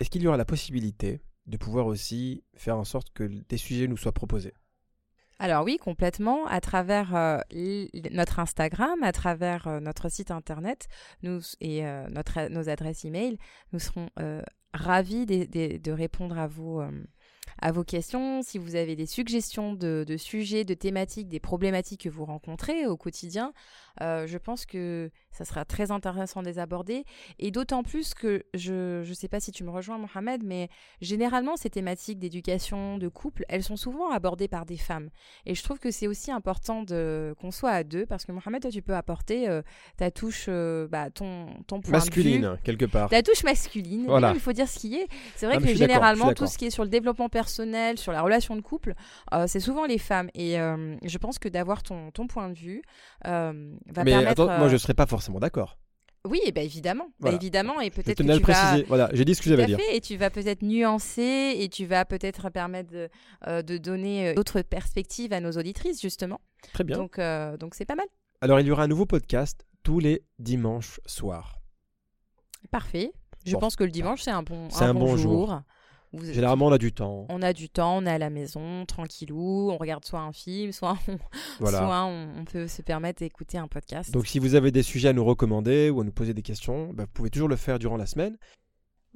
Est-ce 0.00 0.10
qu'il 0.10 0.22
y 0.22 0.26
aura 0.26 0.36
la 0.36 0.44
possibilité 0.44 1.20
de 1.46 1.56
pouvoir 1.56 1.86
aussi 1.86 2.42
faire 2.56 2.76
en 2.76 2.84
sorte 2.84 3.12
que 3.12 3.24
des 3.24 3.56
sujets 3.56 3.86
nous 3.86 3.96
soient 3.96 4.12
proposés? 4.12 4.54
Alors 5.38 5.64
oui, 5.64 5.78
complètement. 5.78 6.46
À 6.46 6.60
travers 6.60 7.14
euh, 7.16 7.38
notre 8.12 8.38
Instagram, 8.38 9.02
à 9.02 9.12
travers 9.12 9.66
euh, 9.66 9.80
notre 9.80 10.08
site 10.08 10.30
internet 10.30 10.86
et 11.60 11.84
euh, 11.86 12.06
notre, 12.08 12.48
nos 12.48 12.68
adresses 12.68 13.04
email, 13.04 13.38
nous 13.72 13.78
serons 13.78 14.08
ravis 14.72 15.26
de, 15.26 15.90
répondre 15.90 16.38
à 16.38 16.46
vos, 16.46 16.82
à 17.60 17.72
vos 17.72 17.84
questions. 17.84 18.42
Si 18.42 18.58
vous 18.58 18.76
avez 18.76 18.96
des 18.96 19.06
suggestions 19.06 19.72
de, 19.74 20.04
de 20.06 20.16
sujets, 20.16 20.64
de 20.64 20.74
thématiques, 20.74 21.28
des 21.28 21.40
problématiques 21.40 22.02
que 22.02 22.08
vous 22.08 22.24
rencontrez 22.24 22.86
au 22.86 22.96
quotidien, 22.96 23.52
euh, 24.02 24.26
je 24.26 24.38
pense 24.38 24.66
que 24.66 25.10
ça 25.30 25.44
sera 25.44 25.64
très 25.64 25.90
intéressant 25.90 26.42
de 26.42 26.46
les 26.46 26.58
aborder. 26.58 27.04
Et 27.38 27.50
d'autant 27.50 27.82
plus 27.82 28.14
que 28.14 28.44
je 28.54 29.06
ne 29.08 29.14
sais 29.14 29.28
pas 29.28 29.40
si 29.40 29.52
tu 29.52 29.64
me 29.64 29.70
rejoins, 29.70 29.98
Mohamed, 29.98 30.42
mais 30.44 30.68
généralement, 31.00 31.56
ces 31.56 31.70
thématiques 31.70 32.18
d'éducation, 32.18 32.98
de 32.98 33.08
couple, 33.08 33.44
elles 33.48 33.62
sont 33.62 33.76
souvent 33.76 34.10
abordées 34.10 34.48
par 34.48 34.66
des 34.66 34.76
femmes. 34.76 35.10
Et 35.46 35.54
je 35.54 35.62
trouve 35.62 35.78
que 35.78 35.90
c'est 35.90 36.06
aussi 36.06 36.30
important 36.30 36.82
de 36.82 37.34
qu'on 37.40 37.50
soit 37.50 37.70
à 37.70 37.84
deux, 37.84 38.06
parce 38.06 38.24
que 38.24 38.32
Mohamed, 38.32 38.62
toi, 38.62 38.70
tu 38.70 38.82
peux 38.82 38.94
apporter 38.94 39.48
euh, 39.48 39.62
ta 39.96 40.10
touche, 40.10 40.46
euh, 40.48 40.88
bah, 40.88 41.10
ton, 41.10 41.46
ton 41.66 41.80
point 41.80 41.80
de 41.80 41.86
vue. 41.86 41.92
Masculine, 41.92 42.58
quelque 42.64 42.84
part. 42.86 43.08
La 43.10 43.22
touche 43.22 43.44
masculine, 43.44 44.06
Voilà. 44.06 44.28
Non, 44.28 44.34
il 44.34 44.40
faut 44.40 44.52
dire 44.52 44.68
ce 44.68 44.78
qui 44.78 44.96
est. 44.96 45.08
C'est 45.36 45.46
vrai 45.46 45.58
que 45.58 45.74
généralement, 45.74 46.32
tout 46.32 46.46
ce 46.46 46.58
qui 46.58 46.66
est 46.66 46.70
sur 46.70 46.84
le 46.84 46.90
développement 46.90 47.28
personnel, 47.28 47.98
sur 47.98 48.12
la 48.12 48.22
relation 48.22 48.56
de 48.56 48.60
couple, 48.60 48.94
c'est 49.46 49.60
souvent 49.60 49.86
les 49.86 49.98
femmes. 49.98 50.30
Et 50.34 50.54
je 50.54 51.18
pense 51.18 51.38
que 51.38 51.48
d'avoir 51.48 51.82
ton, 51.82 52.10
ton 52.10 52.26
point 52.26 52.48
de 52.48 52.54
vue 52.54 52.82
euh, 53.26 53.76
va 53.86 54.04
Mais 54.04 54.12
permettre. 54.12 54.30
attends, 54.32 54.46
moi 54.58 54.66
euh, 54.66 54.68
je 54.70 54.76
serais 54.76 54.94
pas 54.94 55.06
forcément 55.06 55.38
d'accord. 55.40 55.78
Oui, 56.26 56.40
eh 56.46 56.52
ben, 56.52 56.64
évidemment. 56.64 57.04
Bah, 57.04 57.14
Voilà. 57.20 57.36
évidemment. 57.36 57.80
Et 57.82 57.90
peut-être 57.90 58.16
que 58.16 58.22
tu 58.22 58.28
le 58.28 58.34
vas. 58.36 58.40
préciser. 58.40 58.84
Voilà, 58.88 59.10
j'ai 59.12 59.26
dit 59.26 59.34
ce 59.34 59.42
que 59.42 59.50
j'avais 59.50 59.64
à 59.64 59.66
dire. 59.66 59.78
et 59.92 60.00
tu 60.00 60.16
vas 60.16 60.30
peut-être 60.30 60.62
nuancer 60.62 61.54
et 61.58 61.68
tu 61.68 61.84
vas 61.84 62.06
peut-être 62.06 62.48
permettre 62.48 62.90
de, 62.90 63.10
euh, 63.46 63.60
de 63.60 63.76
donner 63.76 64.28
euh, 64.28 64.34
d'autres 64.34 64.62
perspectives 64.62 65.34
à 65.34 65.40
nos 65.40 65.52
auditrices, 65.52 66.00
justement. 66.00 66.40
Très 66.72 66.82
bien. 66.84 66.96
Donc, 66.96 67.18
euh, 67.18 67.58
donc 67.58 67.74
c'est 67.74 67.84
pas 67.84 67.94
mal. 67.94 68.06
Alors 68.40 68.58
il 68.60 68.66
y 68.66 68.70
aura 68.70 68.84
un 68.84 68.88
nouveau 68.88 69.04
podcast 69.04 69.66
tous 69.82 69.98
les 70.00 70.22
dimanches 70.38 70.98
soirs. 71.04 71.58
Parfait. 72.70 73.12
Je 73.46 73.52
Bon. 73.52 73.58
pense 73.60 73.76
que 73.76 73.84
le 73.84 73.90
dimanche, 73.90 74.22
c'est 74.22 74.30
un 74.30 74.42
bon, 74.42 74.68
C'est 74.70 74.84
un 74.84 74.94
bon 74.94 75.18
jour. 75.18 75.60
Vous- 76.16 76.32
Généralement 76.32 76.66
on 76.66 76.72
a 76.72 76.78
du 76.78 76.92
temps. 76.92 77.26
On 77.28 77.42
a 77.42 77.52
du 77.52 77.68
temps, 77.68 77.98
on 77.98 78.06
est 78.06 78.10
à 78.10 78.18
la 78.18 78.30
maison, 78.30 78.84
tranquillou, 78.86 79.70
on 79.70 79.76
regarde 79.76 80.04
soit 80.04 80.20
un 80.20 80.32
film, 80.32 80.72
soit 80.72 80.96
on, 81.08 81.18
Voilà. 81.60 81.78
soit 81.78 82.04
on, 82.04 82.28
on 82.40 82.44
peut 82.44 82.66
se 82.68 82.82
permettre 82.82 83.18
d'écouter 83.20 83.58
un 83.58 83.68
podcast. 83.68 84.10
Donc 84.12 84.26
si 84.26 84.38
vous 84.38 84.54
avez 84.54 84.70
des 84.70 84.82
sujets 84.82 85.08
à 85.08 85.12
nous 85.12 85.24
recommander 85.24 85.90
ou 85.90 86.00
à 86.00 86.04
nous 86.04 86.12
poser 86.12 86.34
des 86.34 86.42
questions, 86.42 86.90
bah, 86.92 87.04
vous 87.04 87.12
pouvez 87.12 87.30
toujours 87.30 87.48
le 87.48 87.56
faire 87.56 87.78
durant 87.78 87.96
la 87.96 88.06
semaine. 88.06 88.36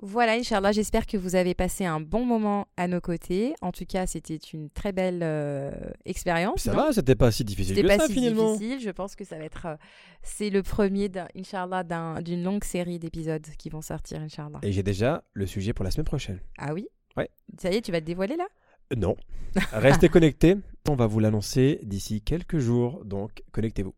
Voilà, 0.00 0.34
Inch'Allah, 0.34 0.70
j'espère 0.70 1.06
que 1.06 1.16
vous 1.16 1.34
avez 1.34 1.54
passé 1.54 1.84
un 1.84 1.98
bon 1.98 2.24
moment 2.24 2.68
à 2.76 2.86
nos 2.86 3.00
côtés. 3.00 3.54
En 3.62 3.72
tout 3.72 3.84
cas, 3.84 4.06
c'était 4.06 4.36
une 4.36 4.70
très 4.70 4.92
belle 4.92 5.20
euh, 5.24 5.72
expérience. 6.04 6.62
Ça 6.62 6.72
va, 6.72 6.92
c'était 6.92 7.16
pas 7.16 7.32
si 7.32 7.44
difficile 7.44 7.74
C'était 7.74 7.88
que 7.88 7.96
pas 7.96 8.02
ça 8.02 8.06
si 8.06 8.14
finalement. 8.14 8.52
difficile. 8.52 8.80
Je 8.80 8.90
pense 8.90 9.16
que 9.16 9.24
ça 9.24 9.38
va 9.38 9.44
être. 9.44 9.66
euh, 9.66 9.76
c'est 10.22 10.50
le 10.50 10.62
premier, 10.62 11.10
Inch'Allah, 11.36 11.82
d'un- 11.82 12.22
d'une 12.22 12.44
longue 12.44 12.62
série 12.62 13.00
d'épisodes 13.00 13.44
qui 13.58 13.70
vont 13.70 13.80
sortir, 13.82 14.20
Inch'Allah. 14.20 14.60
Et 14.62 14.70
j'ai 14.70 14.84
déjà 14.84 15.24
le 15.32 15.46
sujet 15.46 15.72
pour 15.72 15.84
la 15.84 15.90
semaine 15.90 16.06
prochaine. 16.06 16.38
Ah 16.58 16.74
oui? 16.74 16.86
Ouais. 17.16 17.28
Ça 17.60 17.70
y 17.72 17.76
est, 17.76 17.80
tu 17.82 17.90
vas 17.90 18.00
te 18.00 18.06
dévoiler 18.06 18.36
là? 18.36 18.46
Euh, 18.92 18.96
Non. 18.96 19.16
Restez 19.72 20.08
connectés. 20.08 20.54
On 20.88 20.94
va 20.94 21.06
vous 21.08 21.18
l'annoncer 21.18 21.80
d'ici 21.82 22.22
quelques 22.22 22.58
jours, 22.58 23.04
donc 23.04 23.42
connectez-vous. 23.50 23.94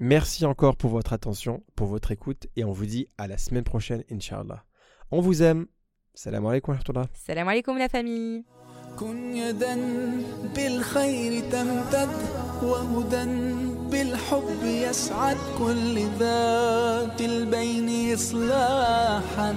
Merci 0.00 0.46
encore 0.46 0.76
pour 0.76 0.90
votre 0.90 1.12
attention, 1.12 1.62
pour 1.74 1.88
votre 1.88 2.12
écoute, 2.12 2.46
et 2.56 2.64
on 2.64 2.72
vous 2.72 2.86
dit 2.86 3.08
à 3.18 3.26
la 3.26 3.38
semaine 3.38 3.64
prochaine, 3.64 4.04
Inch'Allah. 4.10 4.64
On 5.11 5.21
vous 5.21 5.41
aime. 5.43 5.67
Salam 6.13 6.45
alaikum 6.45 6.73
wa 6.73 6.77
rahmatullah. 6.79 7.07
Salam 7.13 7.47
alaikum 7.47 7.77
la 7.77 7.89
famille 7.89 8.43
كن 8.99 9.35
يدا 9.35 9.75
بالخير 10.55 11.43
تمتد 11.51 12.09
وهدى 12.63 13.25
بالحب 13.91 14.63
يسعد 14.63 15.37
كل 15.59 15.99
ذات 16.19 17.21
البين 17.21 18.13
إصلاحا 18.13 19.55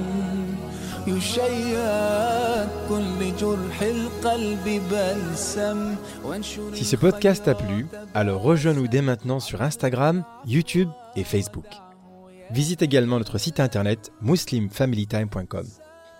يشيد 1.06 2.68
كل 2.88 3.36
جرح 3.40 3.82
القلب 3.82 4.82
بلسم 4.90 5.96
وانشر 6.24 6.74
Si 6.74 6.84
ce 6.84 6.96
podcast 6.96 7.44
t'a 7.44 7.54
plu, 7.54 7.86
alors 8.14 8.42
rejoins-nous 8.42 8.88
dès 8.88 9.00
maintenant 9.02 9.40
sur 9.40 9.62
Instagram, 9.62 10.24
YouTube 10.46 10.90
et 11.16 11.24
Facebook. 11.24 11.66
Visite 12.51 12.81
également 12.81 13.17
notre 13.17 13.37
site 13.37 13.59
internet 13.59 14.11
muslimfamilytime.com. 14.21 15.67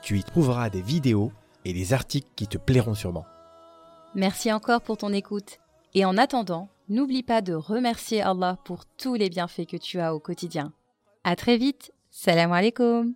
Tu 0.01 0.17
y 0.17 0.23
trouveras 0.23 0.69
des 0.69 0.81
vidéos 0.81 1.31
et 1.65 1.73
des 1.73 1.93
articles 1.93 2.29
qui 2.35 2.47
te 2.47 2.57
plairont 2.57 2.93
sûrement. 2.93 3.25
Merci 4.13 4.51
encore 4.51 4.81
pour 4.81 4.97
ton 4.97 5.13
écoute. 5.13 5.59
Et 5.93 6.05
en 6.05 6.17
attendant, 6.17 6.69
n'oublie 6.89 7.23
pas 7.23 7.41
de 7.41 7.53
remercier 7.53 8.21
Allah 8.21 8.57
pour 8.65 8.85
tous 8.85 9.15
les 9.15 9.29
bienfaits 9.29 9.65
que 9.67 9.77
tu 9.77 9.99
as 9.99 10.13
au 10.13 10.19
quotidien. 10.19 10.73
À 11.23 11.35
très 11.35 11.57
vite. 11.57 11.91
Salam 12.11 12.51
alaikum. 12.51 13.13